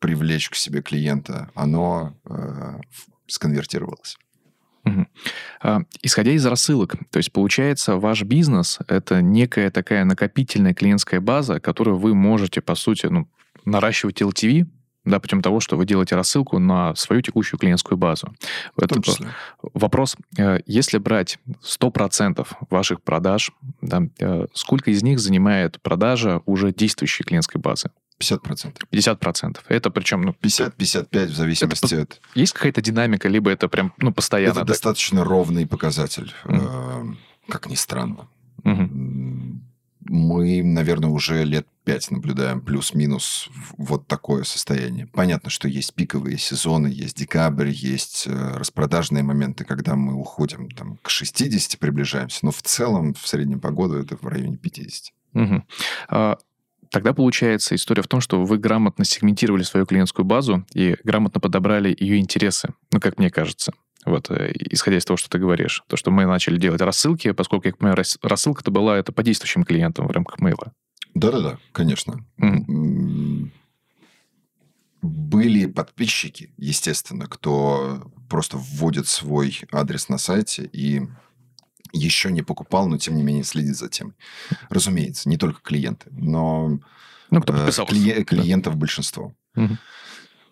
привлечь 0.00 0.50
к 0.50 0.54
себе 0.56 0.82
клиента, 0.82 1.50
оно 1.54 2.16
э, 2.24 2.80
сконвертировалось. 3.26 4.16
Угу. 4.82 5.06
исходя 6.00 6.32
из 6.32 6.46
рассылок, 6.46 6.96
то 7.10 7.18
есть 7.18 7.30
получается 7.32 7.96
ваш 7.96 8.22
бизнес 8.22 8.78
это 8.88 9.20
некая 9.20 9.70
такая 9.70 10.06
накопительная 10.06 10.72
клиентская 10.72 11.20
база, 11.20 11.60
которую 11.60 11.98
вы 11.98 12.14
можете 12.14 12.62
по 12.62 12.74
сути 12.74 13.04
ну, 13.04 13.28
наращивать 13.66 14.22
LTV, 14.22 14.66
да, 15.04 15.18
путем 15.18 15.42
того, 15.42 15.60
что 15.60 15.76
вы 15.76 15.86
делаете 15.86 16.14
рассылку 16.14 16.58
на 16.58 16.94
свою 16.94 17.22
текущую 17.22 17.58
клиентскую 17.58 17.98
базу. 17.98 18.34
Это 18.76 19.00
вопрос, 19.74 20.16
э, 20.38 20.60
если 20.66 20.98
брать 20.98 21.38
100% 21.62 22.46
ваших 22.68 23.02
продаж, 23.02 23.52
да, 23.80 24.02
э, 24.18 24.46
сколько 24.52 24.90
из 24.90 25.02
них 25.02 25.18
занимает 25.18 25.80
продажа 25.82 26.42
уже 26.46 26.72
действующей 26.72 27.24
клиентской 27.24 27.60
базы? 27.60 27.90
50%. 28.20 28.76
50%. 28.92 29.58
Это 29.68 29.90
причем... 29.90 30.22
Ну, 30.22 30.34
50-55 30.42 31.26
в 31.26 31.34
зависимости 31.34 31.94
это, 31.94 32.02
от... 32.02 32.20
Есть 32.34 32.52
какая-то 32.52 32.82
динамика, 32.82 33.28
либо 33.28 33.50
это 33.50 33.68
прям 33.68 33.92
ну, 33.98 34.12
постоянно? 34.12 34.50
Это 34.50 34.60
так? 34.60 34.68
достаточно 34.68 35.24
ровный 35.24 35.66
показатель, 35.66 36.32
mm. 36.44 37.12
э, 37.12 37.50
как 37.50 37.68
ни 37.68 37.74
странно. 37.74 38.28
Mm-hmm. 38.64 39.58
Мы, 40.02 40.62
наверное, 40.62 41.10
уже 41.10 41.44
лет 41.44 41.66
пять 41.84 42.10
наблюдаем 42.10 42.60
плюс-минус 42.60 43.48
вот 43.76 44.06
такое 44.06 44.44
состояние. 44.44 45.06
Понятно, 45.06 45.50
что 45.50 45.68
есть 45.68 45.94
пиковые 45.94 46.38
сезоны, 46.38 46.88
есть 46.88 47.16
декабрь, 47.16 47.70
есть 47.70 48.26
э, 48.26 48.56
распродажные 48.56 49.22
моменты, 49.22 49.64
когда 49.64 49.96
мы 49.96 50.14
уходим 50.14 50.70
там, 50.70 50.98
к 51.02 51.10
60, 51.10 51.78
приближаемся, 51.78 52.40
но 52.42 52.50
в 52.50 52.62
целом 52.62 53.14
в 53.14 53.26
среднем 53.26 53.60
по 53.60 53.70
году 53.70 53.96
это 53.96 54.16
в 54.16 54.26
районе 54.26 54.56
50. 54.56 55.12
Угу. 55.32 55.64
Тогда 56.90 57.12
получается 57.12 57.76
история 57.76 58.02
в 58.02 58.08
том, 58.08 58.20
что 58.20 58.44
вы 58.44 58.58
грамотно 58.58 59.04
сегментировали 59.04 59.62
свою 59.62 59.86
клиентскую 59.86 60.24
базу 60.24 60.66
и 60.74 60.96
грамотно 61.04 61.40
подобрали 61.40 61.96
ее 61.98 62.18
интересы, 62.18 62.70
ну, 62.92 63.00
как 63.00 63.18
мне 63.18 63.30
кажется. 63.30 63.72
вот, 64.04 64.30
э, 64.30 64.52
исходя 64.70 64.96
из 64.96 65.04
того, 65.04 65.16
что 65.16 65.28
ты 65.28 65.38
говоришь. 65.38 65.84
То, 65.86 65.96
что 65.96 66.10
мы 66.10 66.26
начали 66.26 66.58
делать 66.58 66.80
рассылки, 66.80 67.32
поскольку, 67.32 67.70
как 67.70 67.80
мы, 67.80 67.94
рассылка-то 68.22 68.70
была 68.70 68.98
это 68.98 69.12
по 69.12 69.22
действующим 69.22 69.62
клиентам 69.62 70.08
в 70.08 70.10
рамках 70.10 70.40
мейла. 70.40 70.72
Да-да-да, 71.14 71.58
конечно. 71.72 72.24
Mm. 72.40 73.50
Были 75.02 75.66
подписчики, 75.66 76.52
естественно, 76.56 77.26
кто 77.26 78.10
просто 78.28 78.56
вводит 78.58 79.06
свой 79.06 79.60
адрес 79.72 80.08
на 80.08 80.18
сайте 80.18 80.68
и 80.72 81.02
еще 81.92 82.30
не 82.30 82.42
покупал, 82.42 82.88
но 82.88 82.98
тем 82.98 83.16
не 83.16 83.22
менее 83.22 83.44
следит 83.44 83.76
за 83.76 83.88
тем. 83.88 84.14
Разумеется, 84.68 85.28
не 85.28 85.36
только 85.36 85.60
клиенты, 85.60 86.08
но 86.12 86.78
ну, 87.30 87.40
кто 87.40 87.52
подписался. 87.52 87.94
Кли- 87.94 88.24
клиентов 88.24 88.74
да. 88.74 88.80
большинство. 88.80 89.34
Угу. 89.56 89.78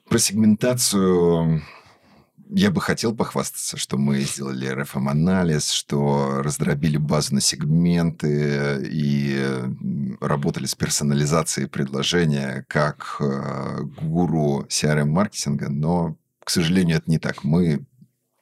Про 0.09 0.19
сегментацию 0.19 1.63
я 2.51 2.71
бы 2.71 2.81
хотел 2.81 3.15
похвастаться, 3.15 3.77
что 3.77 3.99
мы 3.99 4.21
сделали 4.21 4.73
RFM-анализ, 4.73 5.71
что 5.71 6.41
раздробили 6.43 6.97
базу 6.97 7.35
на 7.35 7.41
сегменты 7.41 8.81
и 8.91 9.47
работали 10.21 10.67
с 10.67 10.75
персонализацией 10.75 11.69
предложения 11.69 12.65
как 12.69 13.17
э, 13.21 13.83
гуру 14.01 14.67
CRM-маркетинга, 14.69 15.69
но, 15.69 16.17
к 16.43 16.51
сожалению, 16.51 16.97
это 16.99 17.11
не 17.11 17.19
так. 17.19 17.45
Мы 17.45 17.85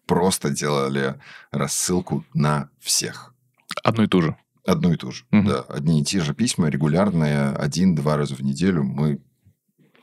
просто 0.07 0.51
делали 0.51 1.21
рассылку 1.51 2.25
на 2.35 2.71
всех. 2.79 3.35
Одну 3.83 4.05
и 4.05 4.07
ту 4.07 4.23
же. 4.23 4.37
Одну 4.65 4.93
и 4.93 4.97
ту 4.97 5.13
же, 5.13 5.25
угу. 5.31 5.49
да. 5.49 5.61
Одни 5.63 6.01
и 6.01 6.05
те 6.05 6.21
же 6.21 6.35
письма 6.35 6.69
регулярные, 6.69 7.51
один-два 7.51 8.17
раза 8.17 8.35
в 8.35 8.41
неделю 8.41 8.83
мы 8.83 9.21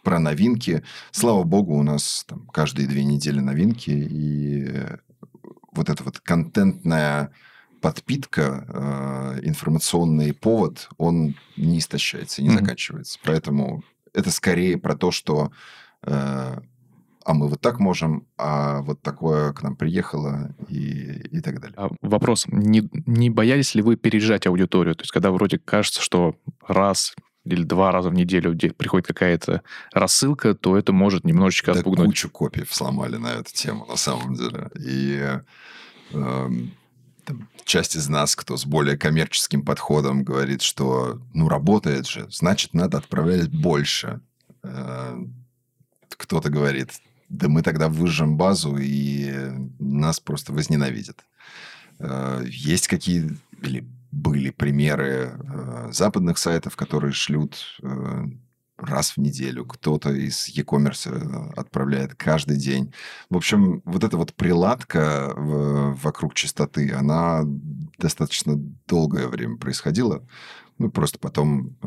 про 0.03 0.19
новинки. 0.19 0.83
Слава 1.11 1.43
богу, 1.43 1.77
у 1.77 1.83
нас 1.83 2.25
там 2.27 2.47
каждые 2.47 2.87
две 2.87 3.03
недели 3.03 3.39
новинки, 3.39 3.89
и 3.89 4.85
вот 5.71 5.89
эта 5.89 6.03
вот 6.03 6.19
контентная 6.19 7.31
подпитка, 7.81 8.65
э, 8.67 9.39
информационный 9.43 10.33
повод, 10.33 10.87
он 10.97 11.35
не 11.57 11.79
истощается, 11.79 12.41
не 12.41 12.49
mm-hmm. 12.49 12.59
заканчивается. 12.59 13.19
Поэтому 13.25 13.83
это 14.13 14.31
скорее 14.31 14.77
про 14.77 14.95
то, 14.95 15.11
что 15.11 15.51
э, 16.03 16.61
а 17.25 17.33
мы 17.33 17.47
вот 17.47 17.61
так 17.61 17.79
можем, 17.79 18.27
а 18.37 18.81
вот 18.81 19.01
такое 19.01 19.53
к 19.53 19.63
нам 19.63 19.75
приехало 19.75 20.55
и, 20.67 21.27
и 21.31 21.41
так 21.41 21.59
далее. 21.61 21.75
А 21.77 21.89
вопрос, 22.01 22.45
не, 22.47 22.89
не 23.05 23.29
боялись 23.29 23.75
ли 23.75 23.81
вы 23.81 23.95
переезжать 23.95 24.47
аудиторию? 24.47 24.95
То 24.95 25.03
есть, 25.03 25.11
когда 25.11 25.31
вроде 25.31 25.57
кажется, 25.57 26.01
что 26.01 26.35
раз 26.67 27.15
или 27.45 27.63
два 27.63 27.91
раза 27.91 28.09
в 28.09 28.13
неделю 28.13 28.53
где 28.53 28.71
приходит 28.71 29.07
какая-то 29.07 29.63
рассылка, 29.91 30.53
то 30.53 30.77
это 30.77 30.93
может 30.93 31.25
немножечко 31.25 31.73
да 31.73 31.79
отпугнуть. 31.79 32.07
кучу 32.07 32.29
копий 32.29 32.65
сломали 32.69 33.17
на 33.17 33.33
эту 33.33 33.53
тему, 33.53 33.85
на 33.85 33.97
самом 33.97 34.33
деле. 34.33 34.69
И 34.79 35.39
э, 36.13 36.49
там, 37.25 37.49
часть 37.65 37.95
из 37.95 38.07
нас, 38.07 38.35
кто 38.35 38.55
с 38.55 38.65
более 38.65 38.97
коммерческим 38.97 39.63
подходом, 39.63 40.23
говорит, 40.23 40.61
что 40.61 41.21
ну 41.33 41.49
работает 41.49 42.07
же, 42.07 42.27
значит, 42.29 42.73
надо 42.73 42.97
отправлять 42.99 43.49
больше. 43.49 44.21
Э, 44.63 45.17
кто-то 46.09 46.49
говорит, 46.49 46.91
да 47.29 47.47
мы 47.49 47.61
тогда 47.61 47.89
выжжем 47.89 48.37
базу, 48.37 48.77
и 48.77 49.31
нас 49.79 50.19
просто 50.19 50.53
возненавидят. 50.53 51.25
Э, 51.99 52.43
есть 52.45 52.87
какие 52.87 53.37
или 53.61 53.87
были 54.11 54.51
примеры 54.51 55.33
э, 55.33 55.89
западных 55.91 56.37
сайтов, 56.37 56.75
которые 56.75 57.13
шлют 57.13 57.79
э, 57.81 58.25
раз 58.77 59.11
в 59.11 59.17
неделю, 59.17 59.65
кто-то 59.65 60.11
из 60.11 60.47
e-commerce 60.49 61.53
отправляет 61.55 62.15
каждый 62.15 62.57
день. 62.57 62.93
В 63.29 63.37
общем, 63.37 63.81
вот 63.85 64.03
эта 64.03 64.17
вот 64.17 64.33
приладка 64.33 65.31
вокруг 65.35 66.33
чистоты, 66.33 66.91
она 66.91 67.43
достаточно 67.97 68.55
долгое 68.87 69.27
время 69.27 69.57
происходила. 69.57 70.27
Ну, 70.79 70.91
просто 70.91 71.17
потом 71.17 71.77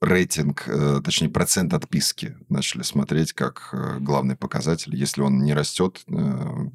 рейтинг, 0.00 0.64
э, 0.66 1.00
точнее, 1.04 1.28
процент 1.28 1.74
отписки 1.74 2.36
начали 2.48 2.82
смотреть 2.82 3.32
как 3.32 3.68
э, 3.72 3.98
главный 4.00 4.36
показатель. 4.36 4.94
Если 4.96 5.20
он 5.20 5.42
не 5.42 5.54
растет, 5.54 6.02
э, 6.08 6.68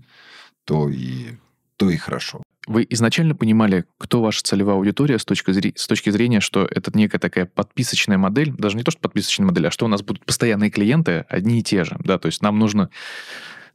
то 0.63 0.89
и, 0.89 1.37
то 1.77 1.89
и 1.89 1.97
хорошо. 1.97 2.43
Вы 2.67 2.85
изначально 2.89 3.35
понимали, 3.35 3.85
кто 3.99 4.21
ваша 4.21 4.41
целевая 4.41 4.75
аудитория 4.75 5.19
с 5.19 5.25
точки, 5.25 5.51
зрения, 5.51 5.75
с 5.77 5.87
точки 5.87 6.09
зрения, 6.09 6.39
что 6.39 6.65
это 6.65 6.91
некая 6.95 7.19
такая 7.19 7.45
подписочная 7.45 8.17
модель, 8.17 8.51
даже 8.51 8.75
не 8.75 8.83
то, 8.83 8.91
что 8.91 9.01
подписочная 9.01 9.45
модель, 9.45 9.67
а 9.67 9.71
что 9.71 9.85
у 9.85 9.87
нас 9.89 10.01
будут 10.01 10.25
постоянные 10.25 10.71
клиенты, 10.71 11.25
одни 11.29 11.59
и 11.59 11.63
те 11.63 11.83
же, 11.83 11.97
да, 11.99 12.17
то 12.17 12.25
есть 12.27 12.41
нам 12.41 12.57
нужно 12.57 12.89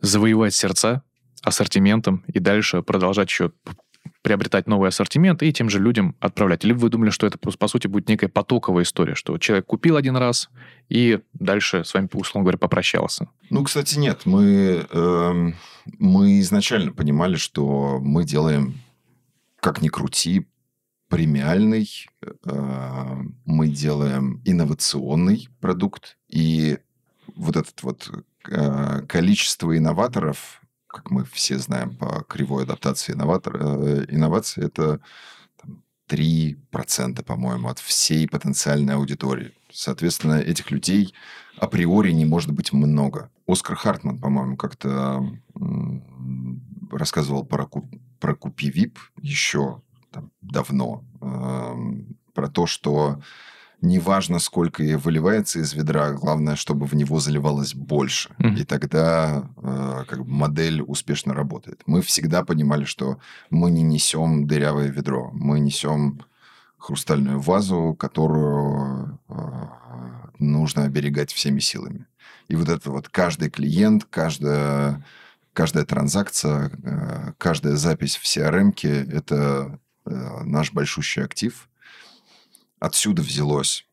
завоевать 0.01 0.55
сердца 0.55 1.03
ассортиментом 1.43 2.25
и 2.27 2.41
дальше 2.41 2.83
продолжать 2.83 3.31
еще 3.31 3.53
приобретать 4.23 4.67
новый 4.67 4.89
ассортимент 4.89 5.43
и 5.43 5.53
тем 5.53 5.71
же 5.71 5.79
людям 5.79 6.17
отправлять? 6.21 6.65
Или 6.65 6.73
вы 6.73 6.89
думали, 6.89 7.11
что 7.11 7.27
это, 7.27 7.39
по 7.39 7.69
сути, 7.69 7.87
будет 7.87 8.09
некая 8.09 8.29
потоковая 8.29 8.85
история, 8.85 9.15
что 9.15 9.39
человек 9.39 9.67
купил 9.67 9.97
один 9.97 10.17
раз 10.17 10.51
и 10.89 11.21
дальше 11.33 11.85
с 11.85 11.95
вами, 11.95 12.09
условно 12.13 12.45
говоря, 12.45 12.59
попрощался? 12.59 13.29
Ну, 13.51 13.65
кстати, 13.65 13.99
нет. 13.99 14.23
Мы, 14.25 14.87
э, 14.91 15.53
мы 15.99 16.41
изначально 16.41 16.93
понимали, 16.93 17.37
что 17.37 17.99
мы 18.03 18.25
делаем, 18.25 18.75
как 19.61 19.83
ни 19.83 19.89
крути, 19.89 20.47
премиальный, 21.09 21.89
э, 22.23 23.17
мы 23.45 23.69
делаем 23.69 24.41
инновационный 24.45 25.49
продукт, 25.61 26.17
и 26.29 26.79
вот 27.35 27.57
этот 27.57 27.83
вот 27.83 28.11
э, 28.49 29.03
количество 29.09 29.77
инноваторов, 29.77 30.63
как 30.91 31.11
мы 31.11 31.25
все 31.25 31.59
знаем 31.59 31.97
по 31.97 32.25
кривой 32.29 32.65
адаптации 32.65 33.13
инноватор, 33.13 33.57
э, 33.61 34.05
это 34.65 35.01
там, 35.57 35.83
3%, 36.09 37.23
по-моему, 37.23 37.69
от 37.69 37.79
всей 37.79 38.29
потенциальной 38.29 38.95
аудитории. 38.95 39.53
Соответственно, 39.73 40.41
этих 40.41 40.71
людей 40.71 41.15
априори 41.57 42.11
не 42.11 42.25
может 42.25 42.53
быть 42.53 42.73
много. 42.73 43.31
Оскар 43.47 43.77
Хартман, 43.77 44.19
по-моему, 44.19 44.57
как-то 44.57 45.25
рассказывал 46.91 47.45
про, 47.45 47.69
про 48.19 48.35
Купи 48.35 48.71
Вип 48.71 48.99
еще 49.21 49.83
там, 50.11 50.33
давно, 50.41 51.05
э, 51.21 51.75
про 52.35 52.49
то, 52.49 52.67
что 52.67 53.21
неважно, 53.83 54.39
сколько 54.39 54.83
и 54.83 54.95
выливается 54.95 55.61
из 55.61 55.73
ведра, 55.73 56.13
главное, 56.13 56.57
чтобы 56.57 56.87
в 56.87 56.95
него 56.95 57.21
заливалось 57.21 57.75
больше. 57.75 58.31
Mm-hmm. 58.39 58.61
И 58.61 58.65
тогда 58.65 59.51
э, 59.57 60.05
как 60.07 60.25
бы 60.25 60.31
модель 60.31 60.83
успешно 60.83 61.35
работает. 61.35 61.83
Мы 61.87 62.03
всегда 62.03 62.45
понимали, 62.45 62.85
что 62.85 63.19
мы 63.51 63.71
не 63.71 63.83
несем 63.83 64.47
дырявое 64.47 64.89
ведро, 64.89 65.31
мы 65.33 65.61
несем 65.61 66.21
хрустальную 66.79 67.41
вазу, 67.41 67.95
которую 67.99 69.19
э, 69.29 69.35
нужно 70.39 70.85
оберегать 70.85 71.33
всеми 71.33 71.61
силами. 71.61 72.07
И 72.49 72.57
вот 72.57 72.69
это 72.69 72.91
вот 72.91 73.09
каждый 73.09 73.51
клиент, 73.51 74.07
каждая, 74.11 75.05
каждая 75.53 75.85
транзакция, 75.85 76.71
э, 76.83 77.33
каждая 77.39 77.77
запись 77.77 78.17
в 78.17 78.25
CRM– 78.25 78.75
это 79.13 79.79
э, 80.07 80.43
наш 80.45 80.73
большущий 80.73 81.23
актив– 81.23 81.67
Отсюда 82.81 83.21
взялось, 83.21 83.87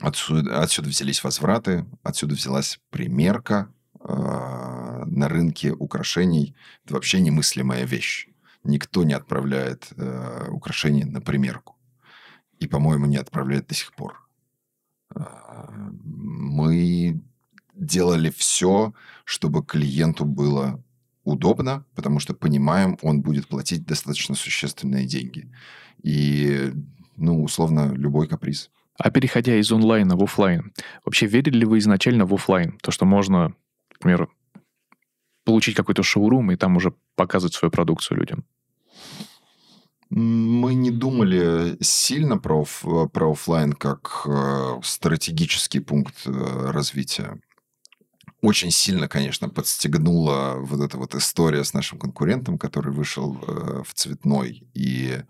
отсюда, 0.00 0.62
отсюда 0.62 0.88
взялись 0.88 1.22
возвраты, 1.22 1.84
отсюда 2.02 2.34
взялась 2.34 2.80
примерка 2.88 3.70
э, 4.00 5.04
на 5.06 5.28
рынке 5.28 5.72
украшений. 5.72 6.56
Это 6.84 6.94
вообще 6.94 7.20
немыслимая 7.20 7.84
вещь. 7.84 8.28
Никто 8.64 9.04
не 9.04 9.12
отправляет 9.12 9.92
э, 9.96 10.48
украшения 10.48 11.04
на 11.04 11.20
примерку. 11.20 11.76
И, 12.60 12.66
по-моему, 12.66 13.04
не 13.04 13.18
отправляет 13.18 13.66
до 13.66 13.74
сих 13.74 13.92
пор. 13.92 14.26
Э, 15.14 15.26
мы 15.70 17.20
делали 17.74 18.30
все, 18.30 18.94
чтобы 19.24 19.62
клиенту 19.62 20.24
было 20.24 20.82
удобно, 21.24 21.84
потому 21.94 22.20
что 22.20 22.32
понимаем, 22.32 22.96
он 23.02 23.20
будет 23.20 23.48
платить 23.48 23.84
достаточно 23.84 24.34
существенные 24.34 25.04
деньги. 25.04 25.52
И 26.02 26.72
ну, 27.16 27.42
условно, 27.42 27.92
любой 27.94 28.28
каприз. 28.28 28.70
А 28.98 29.10
переходя 29.10 29.56
из 29.56 29.72
онлайна 29.72 30.16
в 30.16 30.22
офлайн, 30.22 30.72
вообще 31.04 31.26
верили 31.26 31.58
ли 31.58 31.64
вы 31.64 31.78
изначально 31.78 32.26
в 32.26 32.34
офлайн? 32.34 32.78
То, 32.82 32.90
что 32.90 33.04
можно, 33.04 33.54
например, 33.92 34.28
получить 35.44 35.74
какой-то 35.74 36.02
шоурум 36.02 36.52
и 36.52 36.56
там 36.56 36.76
уже 36.76 36.94
показывать 37.16 37.54
свою 37.54 37.70
продукцию 37.70 38.18
людям? 38.18 38.44
Мы 40.14 40.74
не 40.74 40.90
думали 40.90 41.78
сильно 41.80 42.36
про, 42.36 42.66
про 43.12 43.32
офлайн 43.32 43.72
как 43.72 44.26
э, 44.26 44.80
стратегический 44.82 45.80
пункт 45.80 46.26
э, 46.26 46.70
развития. 46.70 47.40
Очень 48.42 48.72
сильно, 48.72 49.08
конечно, 49.08 49.48
подстегнула 49.48 50.56
вот 50.58 50.84
эта 50.84 50.98
вот 50.98 51.14
история 51.14 51.64
с 51.64 51.72
нашим 51.72 51.98
конкурентом, 51.98 52.58
который 52.58 52.92
вышел 52.92 53.38
э, 53.40 53.82
в 53.86 53.94
цветной 53.94 54.68
и 54.74 55.22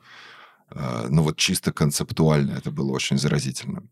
ну 1.08 1.22
вот 1.22 1.36
чисто 1.36 1.72
концептуально 1.72 2.52
это 2.52 2.70
было 2.70 2.92
очень 2.92 3.18
заразительно. 3.18 3.82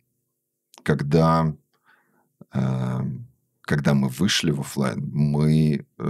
Когда, 0.82 1.52
э, 2.52 3.00
когда 3.62 3.94
мы 3.94 4.08
вышли 4.08 4.50
в 4.50 4.60
офлайн, 4.60 5.08
мы 5.12 5.86
э, 5.98 6.02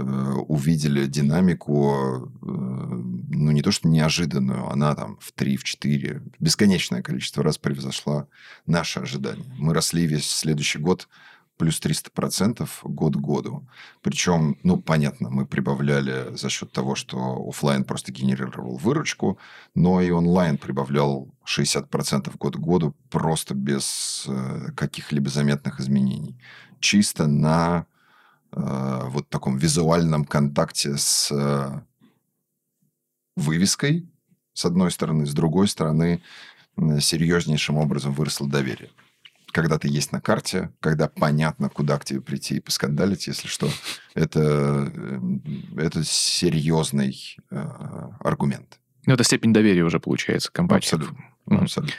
увидели 0.47 1.07
динамику, 1.07 2.31
э, 2.41 2.45
ну, 2.45 3.51
не 3.51 3.61
то 3.61 3.71
что 3.71 3.89
неожиданную, 3.89 4.67
она 4.69 4.95
там 4.95 5.17
в 5.19 5.31
3, 5.31 5.57
в 5.57 5.63
4, 5.63 6.21
бесконечное 6.39 7.01
количество 7.01 7.43
раз 7.43 7.57
превзошла 7.57 8.27
наши 8.65 8.99
ожидания. 8.99 9.45
Мы 9.57 9.73
росли 9.73 10.05
весь 10.05 10.29
следующий 10.29 10.79
год 10.79 11.07
плюс 11.61 11.79
300% 11.79 12.67
год 12.85 13.13
к 13.13 13.19
году. 13.19 13.67
Причем, 14.01 14.57
ну, 14.63 14.81
понятно, 14.81 15.29
мы 15.29 15.45
прибавляли 15.45 16.35
за 16.35 16.49
счет 16.49 16.71
того, 16.71 16.95
что 16.95 17.47
офлайн 17.47 17.83
просто 17.83 18.11
генерировал 18.11 18.77
выручку, 18.77 19.37
но 19.75 20.01
и 20.01 20.09
онлайн 20.09 20.57
прибавлял 20.57 21.27
60% 21.45 22.35
год 22.39 22.55
к 22.55 22.59
году 22.59 22.95
просто 23.11 23.53
без 23.53 24.25
э, 24.27 24.71
каких-либо 24.75 25.29
заметных 25.29 25.79
изменений. 25.79 26.35
Чисто 26.79 27.27
на 27.27 27.85
э, 28.51 29.01
вот 29.05 29.29
таком 29.29 29.57
визуальном 29.57 30.25
контакте 30.25 30.97
с 30.97 31.31
э, 31.31 31.79
вывеской, 33.35 34.09
с 34.53 34.65
одной 34.65 34.89
стороны, 34.89 35.27
с 35.27 35.33
другой 35.33 35.67
стороны, 35.67 36.23
серьезнейшим 36.99 37.77
образом 37.77 38.13
выросло 38.13 38.49
доверие 38.49 38.89
когда 39.51 39.77
ты 39.77 39.87
есть 39.87 40.11
на 40.11 40.21
карте, 40.21 40.71
когда 40.79 41.07
понятно, 41.07 41.69
куда 41.69 41.97
к 41.99 42.05
тебе 42.05 42.21
прийти 42.21 42.55
и 42.55 42.59
поскандалить, 42.59 43.27
если 43.27 43.47
что, 43.47 43.69
это, 44.13 44.91
э, 44.93 45.19
это 45.77 46.03
серьезный 46.03 47.37
э, 47.49 47.55
аргумент. 48.19 48.79
Ну, 49.05 49.13
это 49.13 49.23
степень 49.23 49.53
доверия 49.53 49.83
уже 49.83 49.99
получается 49.99 50.51
компании. 50.51 50.83
Абсолютно. 50.83 51.17
Mm-hmm. 51.47 51.61
Абсолютно. 51.61 51.95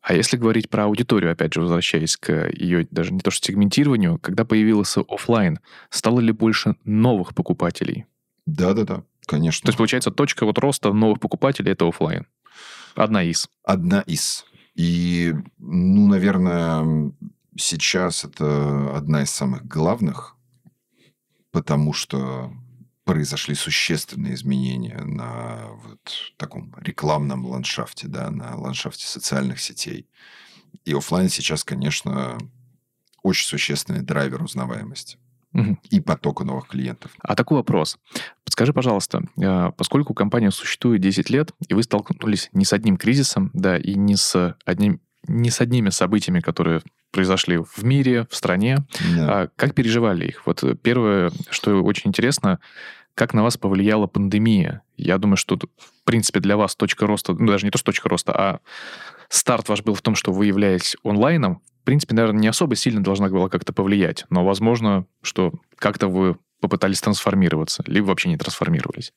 А 0.00 0.14
если 0.14 0.36
говорить 0.36 0.70
про 0.70 0.84
аудиторию, 0.84 1.32
опять 1.32 1.52
же, 1.52 1.60
возвращаясь 1.60 2.16
к 2.16 2.48
ее 2.48 2.86
даже 2.90 3.12
не 3.12 3.20
то 3.20 3.30
что 3.30 3.46
сегментированию, 3.46 4.18
когда 4.18 4.44
появился 4.44 5.02
офлайн, 5.02 5.60
стало 5.90 6.20
ли 6.20 6.32
больше 6.32 6.76
новых 6.84 7.34
покупателей? 7.34 8.06
Да-да-да, 8.46 9.04
конечно. 9.26 9.66
То 9.66 9.68
есть, 9.68 9.76
получается, 9.76 10.10
точка 10.10 10.46
вот 10.46 10.58
роста 10.58 10.92
новых 10.92 11.20
покупателей– 11.20 11.72
это 11.72 11.86
офлайн. 11.86 12.26
Одна 12.94 13.22
из. 13.22 13.48
Одна 13.64 14.00
из. 14.00 14.46
И, 14.74 15.34
ну, 15.58 16.06
наверное, 16.06 17.12
сейчас 17.56 18.24
это 18.24 18.96
одна 18.96 19.22
из 19.22 19.30
самых 19.30 19.66
главных, 19.66 20.36
потому 21.50 21.92
что 21.92 22.52
произошли 23.04 23.54
существенные 23.54 24.34
изменения 24.34 25.02
на 25.02 25.68
вот 25.84 26.32
таком 26.36 26.74
рекламном 26.78 27.44
ландшафте, 27.46 28.08
да, 28.08 28.30
на 28.30 28.56
ландшафте 28.56 29.06
социальных 29.06 29.60
сетей. 29.60 30.08
И 30.84 30.94
офлайн 30.94 31.28
сейчас, 31.28 31.64
конечно, 31.64 32.38
очень 33.22 33.46
существенный 33.46 34.02
драйвер 34.02 34.42
узнаваемости 34.42 35.18
угу. 35.52 35.78
и 35.90 36.00
потока 36.00 36.44
новых 36.44 36.68
клиентов. 36.68 37.12
А 37.20 37.34
такой 37.34 37.58
вопрос. 37.58 37.98
Подскажи, 38.44 38.72
пожалуйста, 38.72 39.22
э, 39.40 39.72
поскольку 39.76 40.14
компания 40.14 40.50
существует 40.50 41.00
10 41.00 41.30
лет, 41.30 41.52
и 41.68 41.74
вы 41.74 41.82
столкнулись 41.82 42.50
не 42.52 42.64
с 42.64 42.72
одним 42.72 42.96
кризисом, 42.96 43.50
да, 43.54 43.76
и 43.76 43.94
не 43.94 44.16
с 44.16 44.56
одним 44.64 45.00
не 45.28 45.50
с 45.50 45.60
одними 45.60 45.90
событиями, 45.90 46.40
которые 46.40 46.82
произошли 47.12 47.56
в 47.58 47.84
мире, 47.84 48.26
в 48.28 48.34
стране. 48.34 48.78
Да. 49.16 49.42
А 49.42 49.48
как 49.54 49.74
переживали 49.74 50.26
их? 50.26 50.46
Вот 50.46 50.64
первое, 50.82 51.30
что 51.50 51.80
очень 51.82 52.08
интересно, 52.08 52.58
как 53.14 53.34
на 53.34 53.42
вас 53.42 53.56
повлияла 53.56 54.06
пандемия? 54.06 54.82
Я 54.96 55.18
думаю, 55.18 55.36
что, 55.36 55.56
в 55.56 56.04
принципе, 56.04 56.40
для 56.40 56.56
вас 56.56 56.74
точка 56.74 57.06
роста, 57.06 57.34
ну, 57.34 57.46
даже 57.46 57.66
не 57.66 57.70
то, 57.70 57.78
что 57.78 57.86
точка 57.86 58.08
роста, 58.08 58.32
а 58.32 58.60
старт 59.28 59.68
ваш 59.68 59.82
был 59.82 59.94
в 59.94 60.02
том, 60.02 60.14
что 60.14 60.32
вы 60.32 60.46
являетесь 60.46 60.96
онлайном, 61.04 61.62
в 61.82 61.84
принципе, 61.84 62.14
наверное, 62.14 62.40
не 62.40 62.46
особо 62.46 62.76
сильно 62.76 63.02
должна 63.02 63.28
была 63.28 63.48
как-то 63.48 63.72
повлиять. 63.72 64.24
Но, 64.30 64.44
возможно, 64.44 65.04
что 65.20 65.52
как-то 65.76 66.06
вы 66.06 66.38
попытались 66.60 67.00
трансформироваться, 67.00 67.82
либо 67.88 68.06
вообще 68.06 68.28
не 68.28 68.36
трансформировались. 68.36 69.12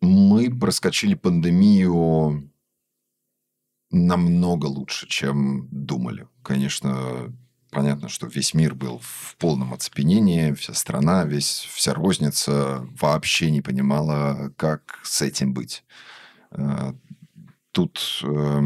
Мы 0.00 0.58
проскочили 0.58 1.14
пандемию 1.14 2.50
намного 3.92 4.66
лучше, 4.66 5.06
чем 5.06 5.68
думали. 5.70 6.26
Конечно, 6.42 7.32
понятно, 7.70 8.08
что 8.08 8.26
весь 8.26 8.54
мир 8.54 8.74
был 8.74 8.98
в 8.98 9.36
полном 9.38 9.72
оцепенении, 9.72 10.52
вся 10.52 10.74
страна, 10.74 11.24
весь, 11.24 11.68
вся 11.72 11.94
розница 11.94 12.88
вообще 13.00 13.52
не 13.52 13.62
понимала, 13.62 14.52
как 14.56 14.98
с 15.04 15.22
этим 15.22 15.54
быть. 15.54 15.84
Э, 17.74 17.80
тут 17.84 18.20
э, 18.22 18.62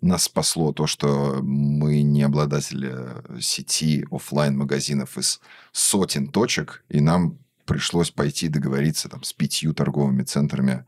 нас 0.00 0.24
спасло 0.24 0.72
то, 0.72 0.86
что 0.86 1.40
мы 1.42 2.02
не 2.02 2.22
обладатели 2.22 2.94
сети 3.40 4.06
офлайн 4.10 4.56
магазинов 4.56 5.18
из 5.18 5.40
сотен 5.72 6.28
точек, 6.28 6.84
и 6.88 7.00
нам 7.00 7.38
пришлось 7.64 8.10
пойти 8.10 8.48
договориться 8.48 9.08
там, 9.08 9.22
с 9.22 9.32
пятью 9.32 9.74
торговыми 9.74 10.22
центрами 10.22 10.84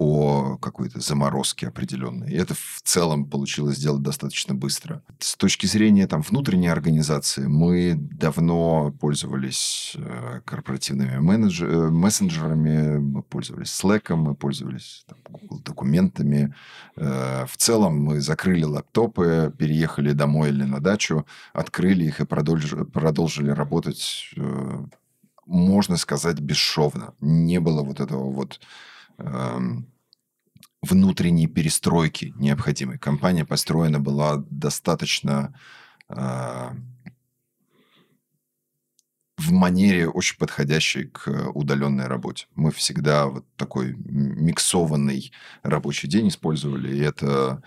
о 0.00 0.56
какой-то 0.56 0.98
заморозке 0.98 1.68
определенной. 1.68 2.32
И 2.32 2.34
это 2.34 2.54
в 2.54 2.80
целом 2.82 3.26
получилось 3.26 3.76
сделать 3.76 4.00
достаточно 4.00 4.54
быстро. 4.54 5.02
С 5.18 5.36
точки 5.36 5.66
зрения 5.66 6.06
там, 6.06 6.22
внутренней 6.22 6.68
организации, 6.68 7.46
мы 7.46 7.96
давно 7.96 8.94
пользовались 8.98 9.92
э, 9.96 10.40
корпоративными 10.46 11.18
менеджер, 11.18 11.68
э, 11.68 11.90
мессенджерами, 11.90 12.96
мы 12.96 13.22
пользовались 13.22 13.78
Slack, 13.78 14.16
мы 14.16 14.34
пользовались 14.34 15.04
там, 15.06 15.18
Google 15.28 15.60
документами. 15.60 16.54
Э, 16.96 17.44
в 17.46 17.58
целом 17.58 18.00
мы 18.00 18.22
закрыли 18.22 18.64
лаптопы, 18.64 19.52
переехали 19.58 20.12
домой 20.12 20.48
или 20.48 20.64
на 20.64 20.80
дачу, 20.80 21.26
открыли 21.52 22.04
их 22.04 22.20
и 22.20 22.24
продолжили, 22.24 22.84
продолжили 22.84 23.50
работать, 23.50 24.34
можно 25.44 25.98
сказать, 25.98 26.40
бесшовно. 26.40 27.12
Не 27.20 27.60
было 27.60 27.82
вот 27.82 28.00
этого 28.00 28.30
вот 28.30 28.60
внутренней 30.82 31.46
перестройки 31.46 32.32
необходимой. 32.36 32.98
Компания 32.98 33.44
построена 33.44 34.00
была 34.00 34.44
достаточно 34.50 35.54
э, 36.08 36.70
в 39.36 39.52
манере 39.52 40.08
очень 40.08 40.38
подходящей 40.38 41.04
к 41.04 41.50
удаленной 41.54 42.06
работе. 42.06 42.46
Мы 42.54 42.70
всегда 42.70 43.26
вот 43.26 43.44
такой 43.56 43.94
миксованный 43.94 45.32
рабочий 45.62 46.08
день 46.08 46.28
использовали, 46.28 46.94
и 46.94 47.00
это 47.00 47.62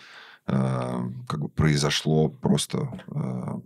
э, 0.48 1.10
как 1.28 1.40
бы 1.40 1.50
произошло 1.50 2.30
просто 2.30 2.90
э, 3.08 3.60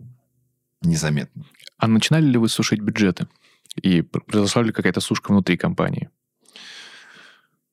незаметно. 0.82 1.44
А 1.78 1.86
начинали 1.86 2.26
ли 2.26 2.38
вы 2.38 2.48
сушить 2.48 2.80
бюджеты? 2.80 3.28
И 3.76 4.02
произошла 4.02 4.62
ли 4.62 4.72
какая-то 4.72 5.00
сушка 5.00 5.30
внутри 5.30 5.56
компании? 5.56 6.10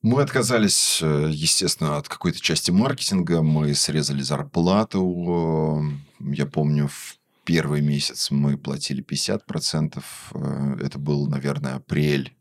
Мы 0.02 0.22
отказались, 0.22 1.00
э, 1.02 1.30
естественно, 1.32 1.96
от 1.96 2.08
какой-то 2.08 2.40
части 2.40 2.70
маркетинга. 2.70 3.42
Мы 3.42 3.74
срезали 3.74 4.22
зарплату. 4.22 5.82
Я 6.20 6.46
помню, 6.46 6.88
в 6.88 7.16
первый 7.44 7.80
месяц 7.80 8.30
мы 8.30 8.56
платили 8.56 9.02
50%. 9.02 10.02
Э, 10.32 10.76
это 10.80 10.98
был, 10.98 11.26
наверное, 11.28 11.74
апрель 11.74 12.36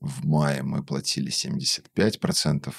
в 0.00 0.26
мае 0.26 0.62
мы 0.62 0.82
платили 0.82 1.30
75%. 1.30 2.74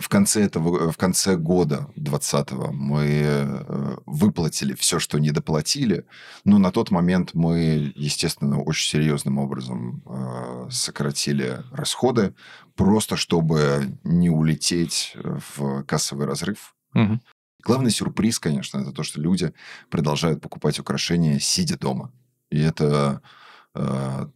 В 0.00 0.08
конце, 0.08 0.42
этого, 0.42 0.90
в 0.90 0.96
конце 0.96 1.36
года 1.36 1.88
2020 1.96 2.50
мы 2.72 3.04
э, 3.06 3.96
выплатили 4.06 4.74
все, 4.74 4.98
что 4.98 5.18
не 5.18 5.30
доплатили. 5.30 6.04
Но 6.44 6.58
на 6.58 6.72
тот 6.72 6.90
момент 6.90 7.34
мы, 7.34 7.92
естественно, 7.94 8.60
очень 8.60 8.88
серьезным 8.88 9.38
образом 9.38 10.02
э, 10.06 10.68
сократили 10.70 11.62
расходы, 11.70 12.34
просто 12.74 13.16
чтобы 13.16 13.96
не 14.02 14.30
улететь 14.30 15.14
в 15.14 15.84
кассовый 15.84 16.26
разрыв. 16.26 16.74
Угу. 16.94 17.20
Главный 17.64 17.90
сюрприз, 17.90 18.38
конечно, 18.38 18.78
это 18.78 18.92
то, 18.92 19.02
что 19.02 19.20
люди 19.20 19.52
продолжают 19.90 20.40
покупать 20.40 20.78
украшения, 20.80 21.38
сидя 21.38 21.78
дома. 21.78 22.12
И 22.50 22.60
это 22.60 23.20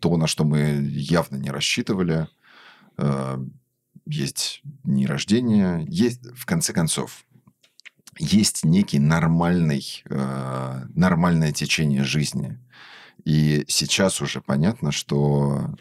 то, 0.00 0.16
на 0.16 0.26
что 0.26 0.44
мы 0.44 0.86
явно 0.90 1.36
не 1.36 1.50
рассчитывали. 1.50 2.28
Э, 2.98 3.38
есть 4.06 4.60
дни 4.84 5.06
рождения, 5.06 5.84
есть, 5.88 6.26
в 6.36 6.44
конце 6.46 6.72
концов, 6.72 7.24
есть 8.18 8.64
некий 8.64 8.98
нормальный, 8.98 10.02
э, 10.08 10.84
нормальное 10.94 11.52
течение 11.52 12.04
жизни. 12.04 12.58
И 13.24 13.64
сейчас 13.68 14.20
уже 14.20 14.40
понятно, 14.40 14.90
что 14.90 15.76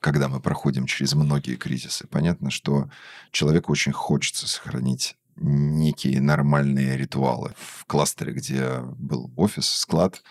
когда 0.00 0.28
мы 0.28 0.40
проходим 0.40 0.86
через 0.86 1.14
многие 1.14 1.54
кризисы, 1.54 2.08
понятно, 2.08 2.50
что 2.50 2.90
человеку 3.30 3.70
очень 3.72 3.92
хочется 3.92 4.48
сохранить 4.48 5.16
некие 5.36 6.20
нормальные 6.20 6.96
ритуалы. 6.96 7.54
В 7.56 7.84
кластере, 7.86 8.32
где 8.32 8.80
был 8.98 9.32
офис, 9.36 9.66
склад, 9.66 10.22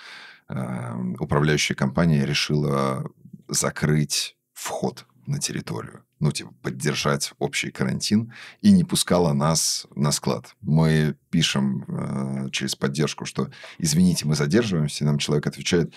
управляющая 1.19 1.75
компания 1.75 2.25
решила 2.25 3.09
закрыть 3.47 4.35
вход 4.53 5.05
на 5.25 5.39
территорию. 5.39 6.03
Ну, 6.19 6.31
типа, 6.31 6.53
поддержать 6.61 7.33
общий 7.39 7.71
карантин 7.71 8.31
и 8.61 8.71
не 8.71 8.83
пускала 8.83 9.33
нас 9.33 9.87
на 9.95 10.11
склад. 10.11 10.55
Мы 10.61 11.15
пишем 11.31 11.83
э, 11.87 12.49
через 12.51 12.75
поддержку, 12.75 13.25
что 13.25 13.49
извините, 13.79 14.27
мы 14.27 14.35
задерживаемся, 14.35 15.03
и 15.03 15.07
нам 15.07 15.17
человек 15.17 15.47
отвечает, 15.47 15.93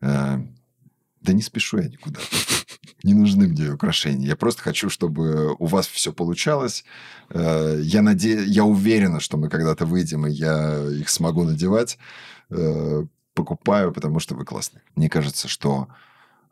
э, 0.00 0.38
да 1.20 1.32
не 1.32 1.42
спешу 1.42 1.78
я 1.78 1.88
никуда. 1.88 2.20
Не 3.02 3.14
нужны 3.14 3.48
мне 3.48 3.70
украшения. 3.70 4.28
Я 4.28 4.36
просто 4.36 4.62
хочу, 4.62 4.88
чтобы 4.88 5.54
у 5.58 5.66
вас 5.66 5.88
все 5.88 6.12
получалось. 6.12 6.84
Э, 7.30 7.80
я, 7.82 8.02
наде... 8.02 8.44
я 8.44 8.64
уверена, 8.64 9.18
что 9.18 9.36
мы 9.36 9.48
когда-то 9.48 9.84
выйдем, 9.84 10.26
и 10.26 10.30
я 10.30 10.88
их 10.90 11.08
смогу 11.08 11.42
надевать. 11.42 11.98
Э, 12.50 13.04
покупаю, 13.36 13.92
потому 13.92 14.18
что 14.18 14.34
вы 14.34 14.44
классные. 14.44 14.82
Мне 14.96 15.08
кажется, 15.08 15.46
что 15.46 15.88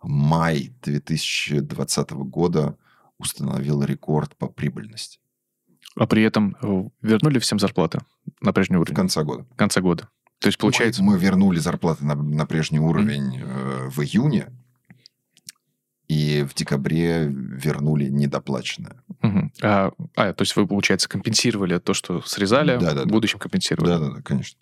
май 0.02 0.72
2020 0.82 2.10
года 2.12 2.76
установил 3.18 3.82
рекорд 3.82 4.36
по 4.36 4.46
прибыльности. 4.46 5.18
А 5.96 6.06
при 6.06 6.22
этом 6.22 6.56
э, 6.60 6.84
вернули 7.02 7.38
всем 7.38 7.58
зарплаты 7.58 8.00
на 8.40 8.52
прежний 8.52 8.76
уровень? 8.76 8.94
В 8.94 8.96
конце 8.96 9.24
года. 9.24 9.46
В 9.50 9.56
конце 9.56 9.80
года. 9.80 10.08
То 10.40 10.48
есть, 10.48 10.58
получается... 10.58 11.02
Мы, 11.02 11.12
мы 11.12 11.18
вернули 11.18 11.58
зарплаты 11.58 12.04
на, 12.04 12.14
на 12.14 12.46
прежний 12.46 12.80
уровень 12.80 13.38
mm-hmm. 13.38 13.86
э, 13.86 13.88
в 13.88 14.00
июне, 14.02 14.48
и 16.08 16.44
в 16.48 16.54
декабре 16.54 17.28
вернули 17.28 18.08
недоплаченное. 18.10 19.02
Угу. 19.22 19.52
А, 19.62 19.90
а, 20.16 20.32
то 20.34 20.42
есть 20.42 20.54
вы, 20.54 20.66
получается, 20.66 21.08
компенсировали 21.08 21.78
то, 21.78 21.94
что 21.94 22.20
срезали, 22.20 22.76
да, 22.78 22.92
да, 22.92 23.04
в 23.04 23.06
будущем 23.06 23.38
компенсировали? 23.38 23.88
Да, 23.88 23.98
да, 23.98 24.10
да, 24.16 24.22
конечно. 24.22 24.58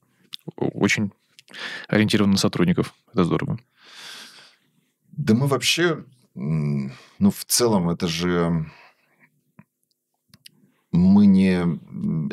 Очень 0.56 1.12
ориентирован 1.88 2.30
на 2.30 2.36
сотрудников. 2.36 2.94
Это 3.12 3.24
здорово. 3.24 3.58
Да 5.12 5.34
мы 5.34 5.46
вообще, 5.46 6.04
ну, 6.34 7.30
в 7.30 7.44
целом, 7.44 7.90
это 7.90 8.08
же 8.08 8.66
мы 10.92 11.26
не... 11.26 11.78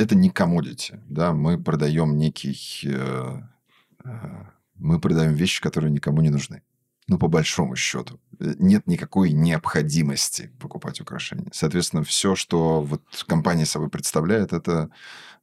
Это 0.01 0.15
не 0.15 0.29
комодити, 0.29 0.99
да, 1.09 1.33
мы 1.33 1.61
продаем 1.61 2.17
некий... 2.17 2.57
Э, 2.85 3.41
э, 4.03 4.45
мы 4.75 4.99
продаем 4.99 5.33
вещи, 5.33 5.61
которые 5.61 5.91
никому 5.91 6.21
не 6.21 6.29
нужны. 6.29 6.61
Ну, 7.07 7.17
по 7.17 7.27
большому 7.27 7.75
счету. 7.75 8.19
Э, 8.39 8.53
нет 8.57 8.87
никакой 8.87 9.31
необходимости 9.31 10.51
покупать 10.59 11.01
украшения. 11.01 11.49
Соответственно, 11.51 12.03
все, 12.03 12.35
что 12.35 12.81
вот 12.81 13.01
компания 13.27 13.65
собой 13.65 13.89
представляет, 13.89 14.53
это 14.53 14.89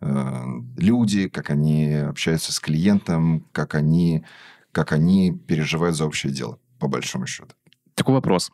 э, 0.01 0.45
люди, 0.77 1.29
как 1.29 1.51
они 1.51 1.95
общаются 1.95 2.53
с 2.53 2.61
клиентом, 2.61 3.47
как 3.53 3.75
они, 3.75 4.25
как 4.73 4.93
они 4.93 5.33
переживают 5.33 5.97
за 5.97 6.07
общее 6.07 6.33
дело, 6.33 6.59
по 6.79 6.89
большому 6.89 7.27
счету. 7.27 7.55
Такой 7.95 8.15
вопрос. 8.15 8.51